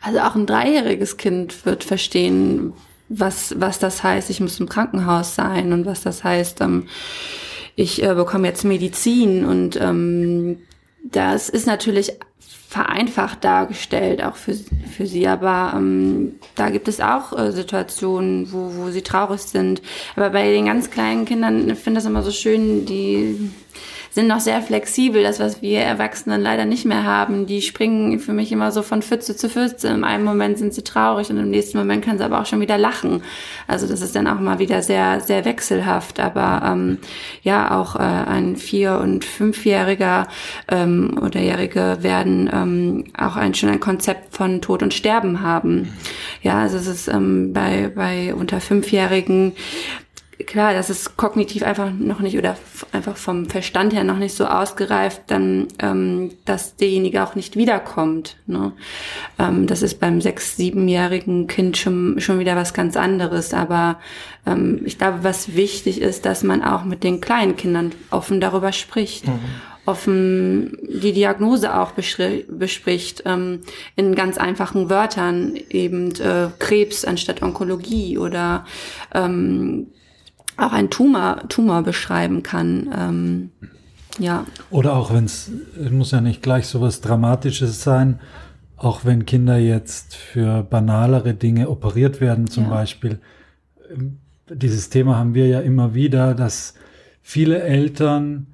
[0.00, 2.72] Also auch ein dreijähriges Kind wird verstehen,
[3.12, 6.88] was, was das heißt, ich muss im Krankenhaus sein und was das heißt, ähm,
[7.76, 10.58] ich äh, bekomme jetzt Medizin und ähm,
[11.04, 12.12] das ist natürlich
[12.68, 15.26] vereinfacht dargestellt, auch für, für sie.
[15.26, 19.82] Aber ähm, da gibt es auch äh, Situationen, wo, wo sie traurig sind.
[20.16, 23.50] Aber bei den ganz kleinen Kindern, ich finde das immer so schön, die
[24.12, 27.46] sind noch sehr flexibel, das, was wir Erwachsenen leider nicht mehr haben.
[27.46, 29.88] Die springen für mich immer so von Pfütze zu Pfütze.
[29.88, 32.60] Im einen Moment sind sie traurig und im nächsten Moment können sie aber auch schon
[32.60, 33.22] wieder lachen.
[33.66, 36.20] Also das ist dann auch mal wieder sehr, sehr wechselhaft.
[36.20, 36.98] Aber ähm,
[37.42, 40.28] ja, auch äh, ein Vier- und Fünfjähriger
[40.68, 45.88] ähm, oder Jährige werden ähm, auch ein, schon ein Konzept von Tod und Sterben haben.
[46.42, 49.52] Ja, also es ist ähm, bei, bei unter Fünfjährigen
[50.46, 52.56] klar, das ist kognitiv einfach noch nicht oder
[52.92, 58.36] einfach vom Verstand her noch nicht so ausgereift, dann, ähm, dass derjenige auch nicht wiederkommt.
[58.46, 58.72] Ne?
[59.38, 63.54] Ähm, das ist beim sechs-, siebenjährigen Kind schon, schon wieder was ganz anderes.
[63.54, 63.98] Aber
[64.46, 68.72] ähm, ich glaube, was wichtig ist, dass man auch mit den kleinen Kindern offen darüber
[68.72, 69.26] spricht.
[69.26, 69.40] Mhm
[69.84, 73.62] offen die Diagnose auch bespricht, ähm,
[73.96, 78.64] in ganz einfachen Wörtern, eben äh, Krebs anstatt Onkologie oder
[79.12, 79.88] ähm,
[80.62, 82.90] auch ein Tumor, Tumor beschreiben kann.
[82.96, 83.50] Ähm,
[84.18, 84.46] ja.
[84.70, 85.50] Oder auch wenn es,
[85.90, 88.20] muss ja nicht gleich so was Dramatisches sein,
[88.76, 92.70] auch wenn Kinder jetzt für banalere Dinge operiert werden, zum ja.
[92.70, 93.20] Beispiel.
[94.50, 96.74] Dieses Thema haben wir ja immer wieder, dass
[97.22, 98.48] viele Eltern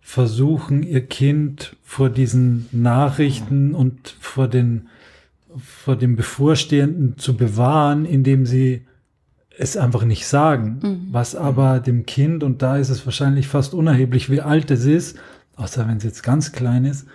[0.00, 4.88] versuchen, ihr Kind vor diesen Nachrichten und vor den,
[5.58, 8.82] vor dem Bevorstehenden zu bewahren, indem sie
[9.58, 11.08] es einfach nicht sagen, mhm.
[11.10, 15.16] was aber dem Kind, und da ist es wahrscheinlich fast unerheblich, wie alt es ist,
[15.56, 17.06] außer wenn es jetzt ganz klein ist,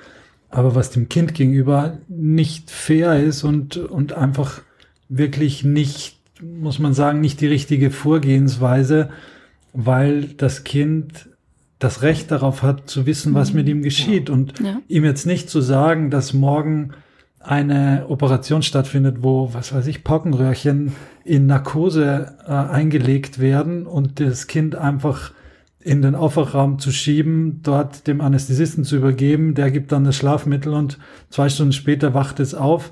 [0.50, 4.62] aber was dem Kind gegenüber nicht fair ist und, und einfach
[5.10, 9.10] wirklich nicht, muss man sagen, nicht die richtige Vorgehensweise,
[9.74, 11.30] weil das Kind
[11.78, 14.30] das Recht darauf hat, zu wissen, was mit ihm geschieht.
[14.30, 14.82] Und Ja.
[14.88, 16.92] ihm jetzt nicht zu sagen, dass morgen
[17.40, 20.94] eine Operation stattfindet, wo, was weiß ich, Pockenröhrchen
[21.30, 25.32] in Narkose äh, eingelegt werden und das Kind einfach
[25.80, 30.74] in den Aufwachraum zu schieben, dort dem Anästhesisten zu übergeben, der gibt dann das Schlafmittel
[30.74, 30.98] und
[31.30, 32.92] zwei Stunden später wacht es auf.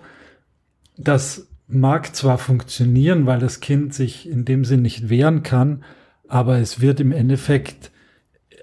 [0.97, 5.83] Das mag zwar funktionieren, weil das Kind sich in dem Sinn nicht wehren kann,
[6.27, 7.91] aber es wird im Endeffekt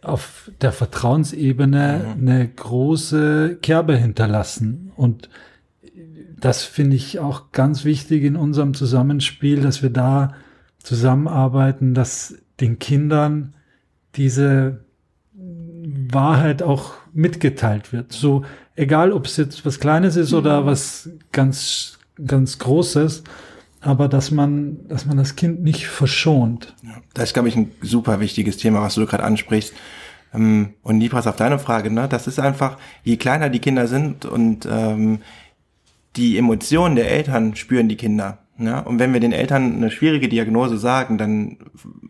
[0.02, 4.92] auf der Vertrauensebene eine große Kerbe hinterlassen.
[4.96, 5.28] Und
[6.36, 10.34] das finde ich auch ganz wichtig in unserem Zusammenspiel, dass wir da
[10.78, 13.54] zusammenarbeiten, dass den Kindern
[14.16, 14.84] diese
[15.32, 18.12] Wahrheit auch mitgeteilt wird.
[18.12, 18.44] So,
[18.76, 23.24] egal ob es jetzt was Kleines ist oder was ganz, ganz Großes,
[23.80, 26.74] aber dass man, dass man das Kind nicht verschont.
[27.12, 29.74] Das ist, glaube ich, ein super wichtiges Thema, was du gerade ansprichst.
[30.32, 32.08] Ähm, Und Nipras, auf deine Frage, ne?
[32.08, 35.20] Das ist einfach, je kleiner die Kinder sind und ähm,
[36.16, 38.38] die Emotionen der Eltern spüren die Kinder.
[38.58, 38.80] Ja?
[38.80, 41.58] Und wenn wir den Eltern eine schwierige Diagnose sagen, dann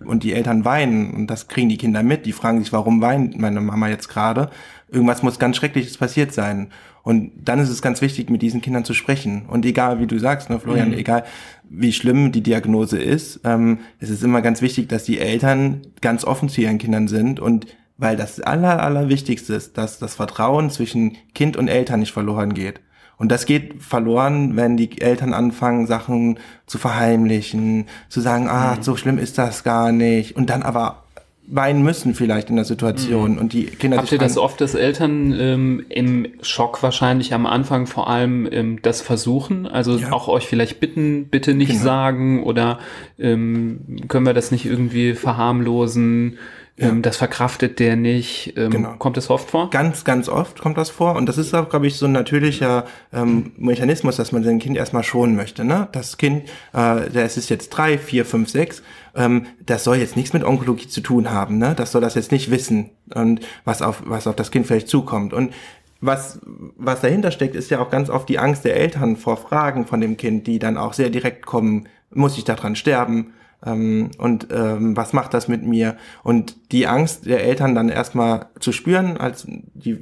[0.04, 3.38] und die Eltern weinen und das kriegen die Kinder mit, die fragen sich, warum weint
[3.38, 4.50] meine Mama jetzt gerade?
[4.90, 6.68] Irgendwas muss ganz Schreckliches passiert sein.
[7.02, 9.44] Und dann ist es ganz wichtig, mit diesen Kindern zu sprechen.
[9.46, 11.24] Und egal, wie du sagst, ne, Florian, egal
[11.68, 16.24] wie schlimm die Diagnose ist, ähm, es ist immer ganz wichtig, dass die Eltern ganz
[16.24, 21.16] offen zu ihren Kindern sind und weil das aller, allerwichtigste ist, dass das Vertrauen zwischen
[21.34, 22.80] Kind und Eltern nicht verloren geht.
[23.16, 28.96] Und das geht verloren, wenn die Eltern anfangen, Sachen zu verheimlichen, zu sagen, ah, so
[28.96, 30.36] schlimm ist das gar nicht.
[30.36, 31.04] Und dann aber
[31.46, 33.38] weinen müssen vielleicht in der Situation.
[33.38, 37.86] Und die Kinder Habt ihr das oft, dass Eltern ähm, im Schock wahrscheinlich am Anfang
[37.86, 39.66] vor allem ähm, das versuchen?
[39.66, 40.12] Also Ja.
[40.12, 41.84] auch euch vielleicht bitten, bitte nicht Genau.
[41.84, 42.78] sagen oder
[43.18, 46.38] ähm, können wir das nicht irgendwie verharmlosen?
[46.76, 48.54] Ähm, das verkraftet der nicht.
[48.56, 48.94] Ähm, Genau.
[48.94, 49.70] Kommt das oft vor?
[49.70, 51.14] Ganz, ganz oft kommt das vor.
[51.14, 54.76] Und das ist auch, glaube ich, so ein natürlicher ähm, Mechanismus, dass man sein Kind
[54.76, 55.64] erstmal schonen möchte.
[55.64, 55.88] Ne?
[55.92, 58.82] Das Kind, äh, das ist jetzt drei, vier, fünf, sechs,
[59.14, 61.58] ähm, das soll jetzt nichts mit Onkologie zu tun haben.
[61.58, 61.74] Ne?
[61.76, 65.32] Das soll das jetzt nicht wissen und was auf, was auf das Kind vielleicht zukommt.
[65.32, 65.52] Und
[66.00, 66.40] was,
[66.76, 70.00] was dahinter steckt, ist ja auch ganz oft die Angst der Eltern vor Fragen von
[70.00, 71.88] dem Kind, die dann auch sehr direkt kommen.
[72.12, 73.32] Muss ich daran sterben?
[73.64, 75.96] Ähm, und ähm, was macht das mit mir?
[76.22, 79.98] Und die Angst der Eltern dann erstmal zu spüren, als die,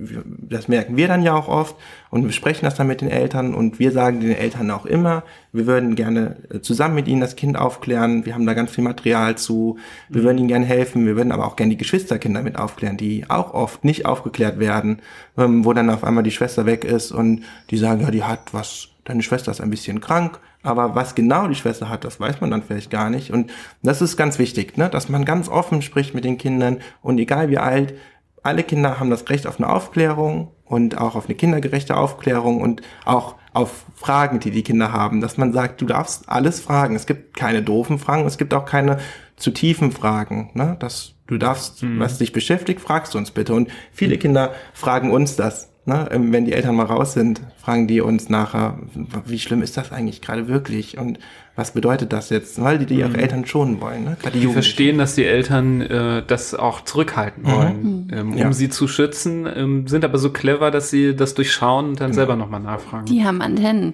[0.48, 1.76] das merken wir dann ja auch oft.
[2.10, 5.22] Und wir sprechen das dann mit den Eltern und wir sagen den Eltern auch immer,
[5.52, 8.84] wir würden gerne äh, zusammen mit ihnen das Kind aufklären, wir haben da ganz viel
[8.84, 12.56] Material zu, wir würden ihnen gerne helfen, wir würden aber auch gerne die Geschwisterkinder mit
[12.56, 15.00] aufklären, die auch oft nicht aufgeklärt werden,
[15.38, 18.52] ähm, wo dann auf einmal die Schwester weg ist und die sagen, ja, die hat
[18.52, 22.40] was, deine Schwester ist ein bisschen krank, aber was genau die Schwester hat, das weiß
[22.40, 23.32] man dann vielleicht gar nicht.
[23.32, 23.50] Und
[23.82, 24.88] das ist ganz wichtig, ne?
[24.88, 27.94] dass man ganz offen spricht mit den Kindern und egal wie alt,
[28.42, 32.82] alle Kinder haben das Recht auf eine Aufklärung und auch auf eine kindergerechte Aufklärung und
[33.04, 36.96] auch auf Fragen, die die Kinder haben, dass man sagt, du darfst alles fragen.
[36.96, 38.98] Es gibt keine doofen Fragen, es gibt auch keine
[39.36, 40.50] zu tiefen Fragen.
[40.54, 40.76] Ne?
[40.80, 43.54] Das, du darfst, was dich beschäftigt, fragst du uns bitte.
[43.54, 45.71] Und viele Kinder fragen uns das.
[45.84, 46.08] Ne?
[46.12, 48.78] Ähm, Wenn die Eltern mal raus sind, fragen die uns nachher,
[49.26, 51.18] wie schlimm ist das eigentlich gerade wirklich und
[51.56, 54.04] was bedeutet das jetzt, weil die, die ihre Eltern schonen wollen.
[54.04, 54.16] Ne?
[54.22, 54.52] Die Jugendlichen.
[54.52, 58.52] verstehen, dass die Eltern äh, das auch zurückhalten wollen, ähm, um Ja.
[58.52, 62.36] sie zu schützen, ähm, sind aber so clever, dass sie das durchschauen und dann selber
[62.36, 63.06] nochmal nachfragen.
[63.06, 63.92] Die haben Antennen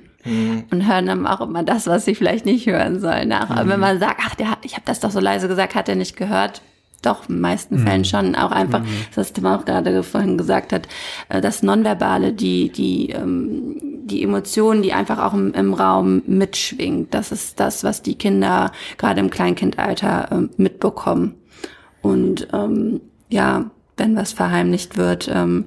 [0.70, 3.28] und hören dann auch immer das, was sie vielleicht nicht hören sollen.
[3.28, 3.48] Nach.
[3.48, 5.88] Aber wenn man sagt, ach, der hat, ich habe das doch so leise gesagt, hat
[5.88, 6.60] er nicht gehört.
[7.02, 8.34] Doch, in den meisten Fällen schon.
[8.34, 8.82] Auch einfach,
[9.14, 10.88] was Tim auch gerade vorhin gesagt hat,
[11.28, 17.14] äh, das Nonverbale, die, die, ähm, die Emotionen, die einfach auch im, im Raum mitschwingt.
[17.14, 21.34] Das ist das, was die Kinder gerade im Kleinkindalter ähm, mitbekommen.
[22.02, 25.66] Und ähm, ja, wenn was verheimlicht wird, ähm,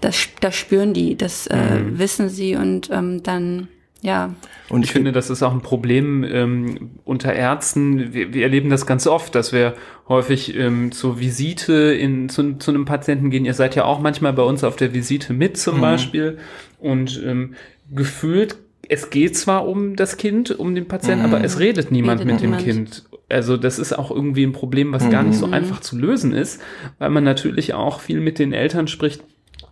[0.00, 3.68] das, das spüren die, das äh, wissen sie und ähm, dann,
[4.02, 4.34] ja,
[4.70, 8.14] Und Ich finde, das ist auch ein Problem ähm, unter Ärzten.
[8.14, 9.74] Wir, wir erleben das ganz oft, dass wir
[10.08, 13.44] häufig ähm, zur Visite in, zu, zu einem Patienten gehen.
[13.44, 16.38] Ihr seid ja auch manchmal bei uns auf der Visite mit zum Beispiel.
[16.78, 17.54] Und ähm,
[17.90, 18.56] gefühlt,
[18.88, 22.42] es geht zwar um das Kind, um den Patienten, aber es redet niemand Redet mit
[22.42, 22.64] dem niemand.
[22.64, 23.04] Kind.
[23.28, 26.60] Also das ist auch irgendwie ein Problem, was gar nicht so einfach zu lösen ist,
[26.98, 29.22] weil man natürlich auch viel mit den Eltern spricht.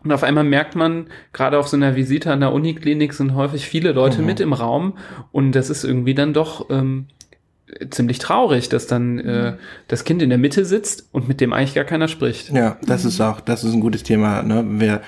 [0.05, 3.67] Und auf einmal merkt man, gerade auf so einer Visite an der Uniklinik sind häufig
[3.67, 4.97] viele Leute mit im Raum
[5.33, 7.07] und das ist irgendwie dann doch ähm,
[7.91, 9.57] ziemlich traurig, dass dann äh,
[9.89, 12.51] das Kind in der Mitte sitzt und mit dem eigentlich gar keiner spricht.
[12.51, 14.43] Ja, das ist auch, das ist ein gutes Thema.
[14.43, 14.65] Ne?
[14.81, 15.03] Wir,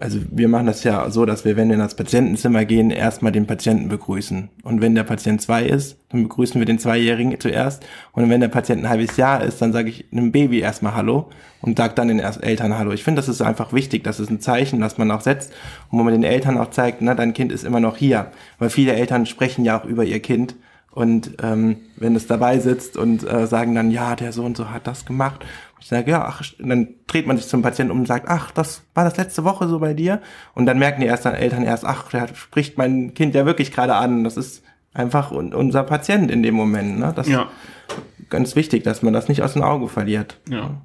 [0.00, 3.32] also wir machen das ja so, dass wir, wenn wir in das Patientenzimmer gehen, erstmal
[3.32, 4.48] den Patienten begrüßen.
[4.62, 7.84] Und wenn der Patient zwei ist, dann begrüßen wir den Zweijährigen zuerst.
[8.12, 11.28] Und wenn der Patient ein halbes Jahr ist, dann sage ich einem Baby erstmal Hallo
[11.60, 12.92] und sage dann den Eltern Hallo.
[12.92, 14.04] Ich finde, das ist einfach wichtig.
[14.04, 15.52] Das ist ein Zeichen, das man auch setzt
[15.90, 18.30] und wo man den Eltern auch zeigt, na, dein Kind ist immer noch hier.
[18.58, 20.56] Weil viele Eltern sprechen ja auch über ihr Kind.
[20.94, 24.70] Und ähm, wenn es dabei sitzt und äh, sagen dann, ja, der so und so
[24.70, 25.44] hat das gemacht,
[25.80, 28.82] ich sage, ja, ach, dann dreht man sich zum Patienten um und sagt, ach, das
[28.94, 30.22] war das letzte Woche so bei dir.
[30.54, 33.72] Und dann merken die erst dann Eltern erst, ach, der spricht mein Kind ja wirklich
[33.72, 34.22] gerade an.
[34.24, 34.62] Das ist
[34.94, 37.00] einfach unser Patient in dem Moment.
[37.00, 37.12] Ne?
[37.14, 37.50] Das ja.
[37.88, 40.40] ist ganz wichtig, dass man das nicht aus dem Auge verliert.
[40.48, 40.80] Ja.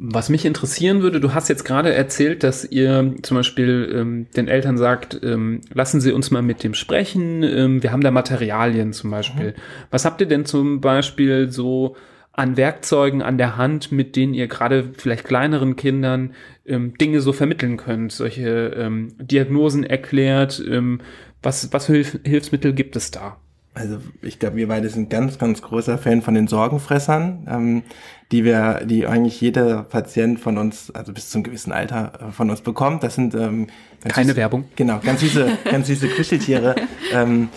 [0.00, 4.46] Was mich interessieren würde, du hast jetzt gerade erzählt, dass ihr zum Beispiel ähm, den
[4.46, 7.42] Eltern sagt, ähm, lassen Sie uns mal mit dem sprechen.
[7.42, 9.50] Ähm, wir haben da Materialien zum Beispiel.
[9.50, 9.60] Mhm.
[9.90, 11.96] Was habt ihr denn zum Beispiel so
[12.38, 16.34] an Werkzeugen an der Hand, mit denen ihr gerade vielleicht kleineren Kindern
[16.66, 20.62] ähm, Dinge so vermitteln könnt, solche ähm, Diagnosen erklärt.
[20.64, 21.00] Ähm,
[21.42, 23.38] was, was für Hilf Hilfsmittel gibt es da?
[23.74, 27.46] Also ich glaube, wir beide sind ganz, ganz großer Fan von den Sorgenfressern.
[27.48, 27.82] Ähm,
[28.30, 32.50] die wir, die eigentlich jeder Patient von uns, also bis zum gewissen Alter äh, von
[32.50, 33.02] uns bekommt.
[33.02, 33.68] Das sind ähm,
[34.06, 34.64] keine süße, Werbung.
[34.76, 36.76] Genau, ganz süße, ganz süße Kuscheltiere,
[37.12, 37.48] ähm,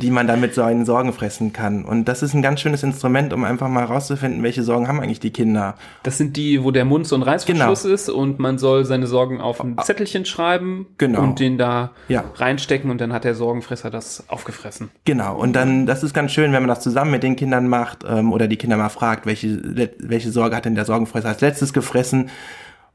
[0.00, 1.84] die man dann mit so einen Sorgen fressen kann.
[1.84, 5.20] Und das ist ein ganz schönes Instrument, um einfach mal herauszufinden, welche Sorgen haben eigentlich
[5.20, 5.76] die Kinder.
[6.02, 7.94] Das sind die, wo der Mund so ein Reißverschluss genau.
[7.94, 11.22] ist und man soll seine Sorgen auf ein Zettelchen schreiben genau.
[11.22, 12.24] und den da ja.
[12.34, 14.90] reinstecken und dann hat der Sorgenfresser das aufgefressen.
[15.04, 15.36] Genau.
[15.36, 18.32] Und dann, das ist ganz schön, wenn man das zusammen mit den Kindern macht ähm,
[18.32, 19.46] oder die Kinder mal fragt, welche
[19.98, 22.30] welche Sorge hat denn der Sorgenfresser als letztes gefressen?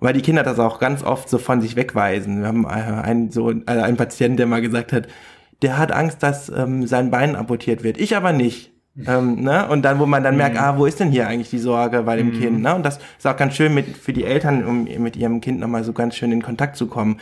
[0.01, 2.41] Weil die Kinder das auch ganz oft so von sich wegweisen.
[2.41, 5.07] Wir haben äh, einen, so, äh, einen Patienten, der mal gesagt hat,
[5.61, 7.99] der hat Angst, dass ähm, sein Bein amputiert wird.
[7.99, 8.71] Ich aber nicht.
[9.07, 9.67] Ähm, ne?
[9.69, 10.61] Und dann, wo man dann merkt, mhm.
[10.61, 12.39] ah, wo ist denn hier eigentlich die Sorge bei dem mhm.
[12.39, 12.61] Kind?
[12.61, 12.75] Ne?
[12.75, 15.83] Und das ist auch ganz schön mit, für die Eltern, um mit ihrem Kind nochmal
[15.83, 17.19] so ganz schön in Kontakt zu kommen.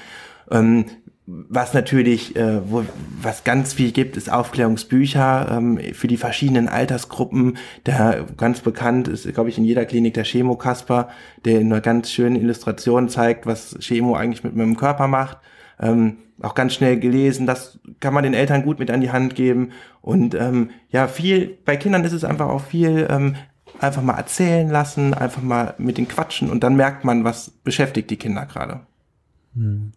[0.50, 0.86] Ähm,
[1.32, 2.84] was natürlich, äh, wo,
[3.22, 7.58] was ganz viel gibt, ist Aufklärungsbücher ähm, für die verschiedenen Altersgruppen.
[7.86, 11.10] Der ganz bekannt ist, glaube ich, in jeder Klinik der Chemo Kasper,
[11.46, 15.38] der in einer ganz schönen Illustration zeigt, was Chemo eigentlich mit meinem Körper macht.
[15.80, 19.36] Ähm, auch ganz schnell gelesen, das kann man den Eltern gut mit an die Hand
[19.36, 19.72] geben.
[20.02, 23.36] Und ähm, ja, viel, bei Kindern ist es einfach auch viel ähm,
[23.80, 28.10] einfach mal erzählen lassen, einfach mal mit den quatschen und dann merkt man, was beschäftigt
[28.10, 28.82] die Kinder gerade.
[29.56, 29.92] Hm.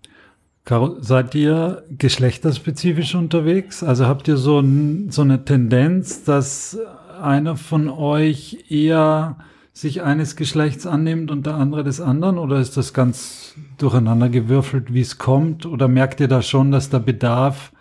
[0.64, 3.82] Caro, seid ihr geschlechterspezifisch unterwegs?
[3.82, 6.78] Also habt ihr so, ein, so eine Tendenz, dass
[7.20, 9.36] einer von euch eher
[9.72, 12.38] sich eines Geschlechts annimmt und der andere des anderen?
[12.38, 15.66] Oder ist das ganz durcheinander gewürfelt, wie es kommt?
[15.66, 17.72] Oder merkt ihr da schon, dass der Bedarf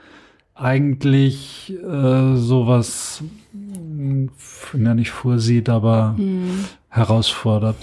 [0.55, 3.23] eigentlich äh, sowas,
[4.73, 6.65] ja nicht vorsieht, aber hm.
[6.89, 7.77] herausfordert?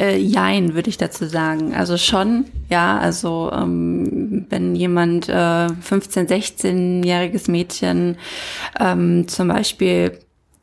[0.00, 1.74] Äh, jein, würde ich dazu sagen.
[1.74, 8.16] Also schon, ja, also ähm, wenn jemand äh, 15-, 16-jähriges Mädchen
[8.80, 10.18] ähm, zum Beispiel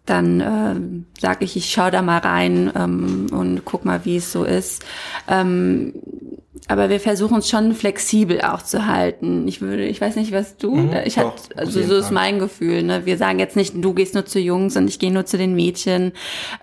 [0.08, 4.32] dann äh, sage ich, ich schau da mal rein ähm, und guck mal, wie es
[4.32, 4.86] so ist.
[5.28, 5.94] Ähm,
[6.68, 9.48] aber wir versuchen es schon flexibel auch zu halten.
[9.48, 12.84] Ich würde, ich weiß nicht, was du, mhm, ich hatte, also so ist mein Gefühl.
[12.84, 13.06] Ne?
[13.06, 15.56] Wir sagen jetzt nicht, du gehst nur zu Jungs und ich gehe nur zu den
[15.56, 16.12] Mädchen.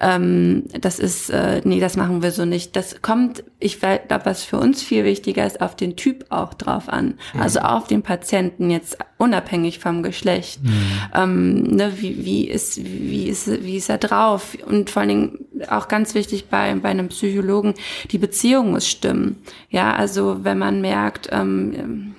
[0.00, 2.76] Ähm, das ist, äh, nee, das machen wir so nicht.
[2.76, 6.88] Das kommt, ich glaube, was für uns viel wichtiger ist, auf den Typ auch drauf
[6.88, 7.14] an.
[7.32, 7.40] Mhm.
[7.40, 10.62] Also auf den Patienten jetzt unabhängig vom Geschlecht.
[10.62, 10.72] Mhm.
[11.14, 14.56] Ähm, ne, wie, wie ist, wie ist, wie ist er drauf?
[14.66, 15.38] Und vor allen Dingen
[15.68, 17.74] auch ganz wichtig bei, bei einem Psychologen,
[18.10, 19.36] die Beziehung muss stimmen.
[19.70, 22.14] Ja, also wenn man merkt, ähm,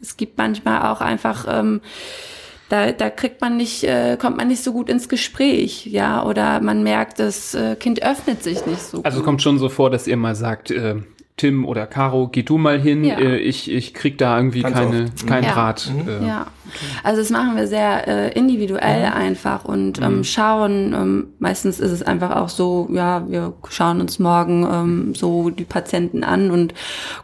[0.00, 1.80] es gibt manchmal auch einfach ähm,
[2.70, 6.60] da, da kriegt man nicht, äh, kommt man nicht so gut ins Gespräch, ja, oder
[6.60, 9.02] man merkt, das äh, Kind öffnet sich nicht so.
[9.02, 9.24] Also gut.
[9.24, 10.96] kommt schon so vor, dass ihr mal sagt, äh,
[11.40, 13.18] Tim oder Caro, geh du mal hin, ja.
[13.18, 15.52] äh, ich, ich krieg da irgendwie Ganz keine, keinen ja.
[15.52, 15.90] Rat.
[15.90, 16.06] Mhm.
[16.06, 16.26] Äh.
[16.26, 16.46] Ja,
[17.02, 19.16] also das machen wir sehr äh, individuell mhm.
[19.16, 20.24] einfach und ähm, mhm.
[20.24, 25.48] schauen, ähm, meistens ist es einfach auch so, ja, wir schauen uns morgen ähm, so
[25.48, 26.74] die Patienten an und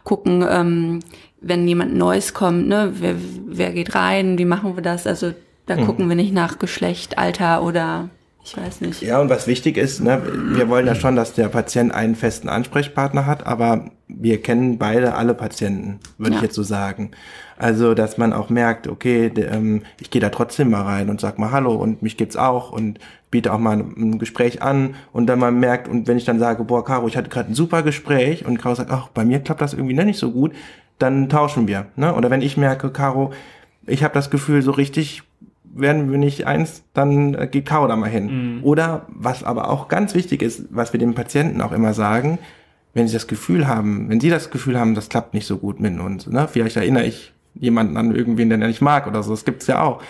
[0.03, 1.01] gucken, ähm,
[1.39, 3.13] wenn jemand Neues kommt, ne, wer,
[3.45, 5.05] wer geht rein, wie machen wir das?
[5.05, 5.31] Also
[5.67, 5.85] da mhm.
[5.85, 8.09] gucken wir nicht nach Geschlecht, Alter oder
[8.47, 9.01] ich weiß nicht.
[9.01, 10.21] Ja, und was wichtig ist, ne,
[10.55, 15.15] wir wollen ja schon, dass der Patient einen festen Ansprechpartner hat, aber wir kennen beide
[15.15, 16.37] alle Patienten, würde ja.
[16.37, 17.11] ich jetzt so sagen.
[17.57, 21.39] Also, dass man auch merkt, okay, ähm, ich gehe da trotzdem mal rein und sag
[21.39, 22.99] mal Hallo und mich gibt's auch und
[23.31, 26.39] biete auch mal ein, ein Gespräch an und dann man merkt, und wenn ich dann
[26.39, 29.39] sage, boah, Caro, ich hatte gerade ein super Gespräch und Caro sagt, ach, bei mir
[29.41, 30.53] klappt das irgendwie nicht so gut,
[30.99, 31.87] dann tauschen wir.
[31.97, 32.15] Ne?
[32.15, 33.33] Oder wenn ich merke, Caro,
[33.85, 35.23] ich habe das Gefühl, so richtig
[35.79, 38.57] werden wir nicht eins, dann äh, geht Kau da mal hin.
[38.57, 38.63] Mhm.
[38.63, 42.39] Oder was aber auch ganz wichtig ist, was wir dem Patienten auch immer sagen,
[42.93, 45.79] wenn sie das Gefühl haben, wenn sie das Gefühl haben, das klappt nicht so gut
[45.79, 46.47] mit uns, ne?
[46.51, 49.81] vielleicht erinnere ich jemanden an irgendwen, den er nicht mag oder so, das gibt's ja
[49.81, 50.01] auch,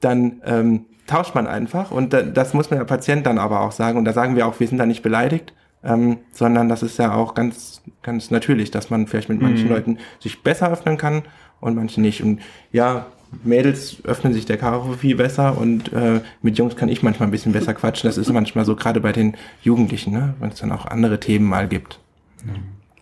[0.00, 3.72] dann ähm, tauscht man einfach und da, das muss man der Patient dann aber auch
[3.72, 6.98] sagen und da sagen wir auch, wir sind da nicht beleidigt, ähm, sondern das ist
[6.98, 9.72] ja auch ganz, ganz natürlich, dass man vielleicht mit manchen Mhm.
[9.72, 11.22] Leuten sich besser öffnen kann
[11.60, 12.22] und manche nicht.
[12.22, 12.40] Und
[12.72, 13.06] ja,
[13.44, 17.32] Mädels öffnen sich der Karo viel besser und äh, mit Jungs kann ich manchmal ein
[17.32, 18.08] bisschen besser quatschen.
[18.08, 20.34] Das ist manchmal so, gerade bei den Jugendlichen, ne?
[20.40, 21.98] wenn es dann auch andere Themen mal gibt.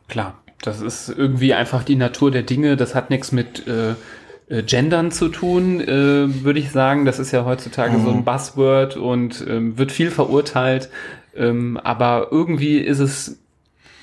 [0.08, 2.76] Klar, das ist irgendwie einfach die Natur der Dinge.
[2.76, 3.94] Das hat nichts mit äh,
[4.48, 7.04] äh, Gendern zu tun, äh, würde ich sagen.
[7.04, 10.88] Das ist ja heutzutage so ein Buzzword und ähm, wird viel verurteilt.
[11.36, 13.38] Ähm, aber irgendwie ist es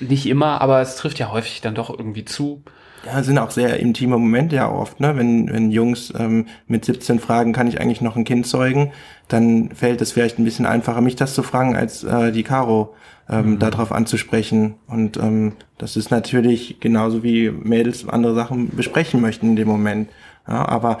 [0.00, 2.62] nicht immer, aber es trifft ja häufig dann doch irgendwie zu.
[3.06, 5.16] Ja, sind auch sehr intime Momente ja oft, ne?
[5.16, 8.92] Wenn, wenn Jungs ähm, mit 17 fragen, kann ich eigentlich noch ein Kind zeugen,
[9.28, 12.94] dann fällt es vielleicht ein bisschen einfacher, mich das zu fragen, als äh, die Caro
[13.28, 14.74] ähm, darauf anzusprechen.
[14.86, 20.08] Und ähm, das ist natürlich genauso wie Mädels andere Sachen besprechen möchten in dem Moment.
[20.48, 20.98] Ja, aber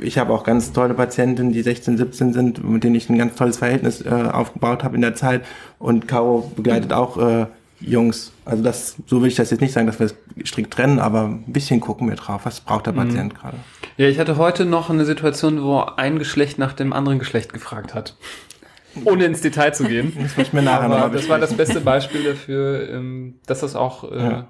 [0.00, 3.34] ich habe auch ganz tolle Patientinnen, die 16, 17 sind, mit denen ich ein ganz
[3.34, 5.42] tolles Verhältnis äh, aufgebaut habe in der Zeit.
[5.78, 7.46] Und Caro begleitet auch äh,
[7.84, 8.32] Jungs.
[8.44, 10.14] Also das, so will ich das jetzt nicht sagen, dass wir es
[10.48, 12.42] strikt trennen, aber ein bisschen gucken wir drauf.
[12.44, 13.56] Was braucht der Patient gerade?
[13.96, 17.94] Ja, ich hatte heute noch eine Situation, wo ein Geschlecht nach dem anderen Geschlecht gefragt
[17.94, 18.16] hat.
[19.04, 20.12] Ohne ins Detail zu gehen.
[20.20, 23.74] Das muss ich mir nachher Aber das war das beste Beispiel dafür, ähm, dass das
[23.76, 24.46] auch äh, Ja.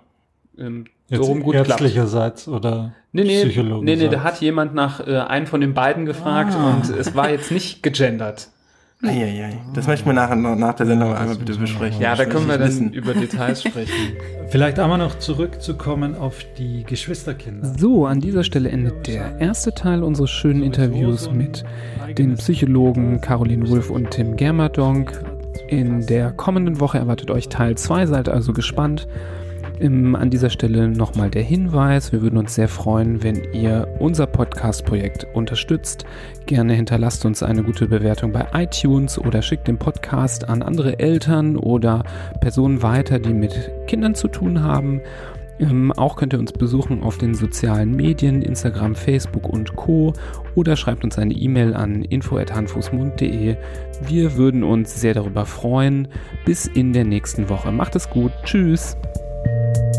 [0.58, 1.68] ähm, so rum gut klappt.
[1.70, 3.84] ärztlicherseits oder Nee, nee, Psychologen.
[3.84, 6.70] nee, nee, da hat jemand nach äh, einem von den beiden gefragt Ah.
[6.70, 8.48] und es war jetzt nicht gegendert.
[9.04, 9.60] Eieiei.
[9.74, 12.00] Das möchte ich mir nachher noch nach der Sendung Ja, einmal bitte wir besprechen.
[12.00, 12.92] Ja, da können wir dann wissen.
[12.92, 13.92] über Details sprechen.
[14.48, 17.74] Vielleicht einmal noch zurückzukommen auf die Geschwisterkinder.
[17.78, 21.64] So, an dieser Stelle endet der erste Teil unseres schönen Interviews mit
[22.16, 25.20] den Psychologen Caroline Wulff und Tim Germerdonk.
[25.68, 29.08] In der kommenden Woche erwartet euch Teil 2, seid also gespannt.
[29.82, 34.28] Ähm, an dieser Stelle nochmal der Hinweis, wir würden uns sehr freuen, wenn ihr unser
[34.28, 36.04] Podcast-Projekt unterstützt.
[36.46, 41.56] Gerne hinterlasst uns eine gute Bewertung bei iTunes oder schickt den Podcast an andere Eltern
[41.56, 42.04] oder
[42.40, 45.00] Personen weiter, die mit Kindern zu tun haben.
[45.58, 50.12] Ähm, auch könnt ihr uns besuchen auf den sozialen Medien, Instagram, Facebook und Co.
[50.54, 53.56] Oder schreibt uns eine E-Mail an info.handfußmund.de.
[54.00, 56.06] Wir würden uns sehr darüber freuen.
[56.44, 57.72] Bis in der nächsten Woche.
[57.72, 58.32] Macht es gut.
[58.44, 58.96] Tschüss.
[59.44, 59.91] you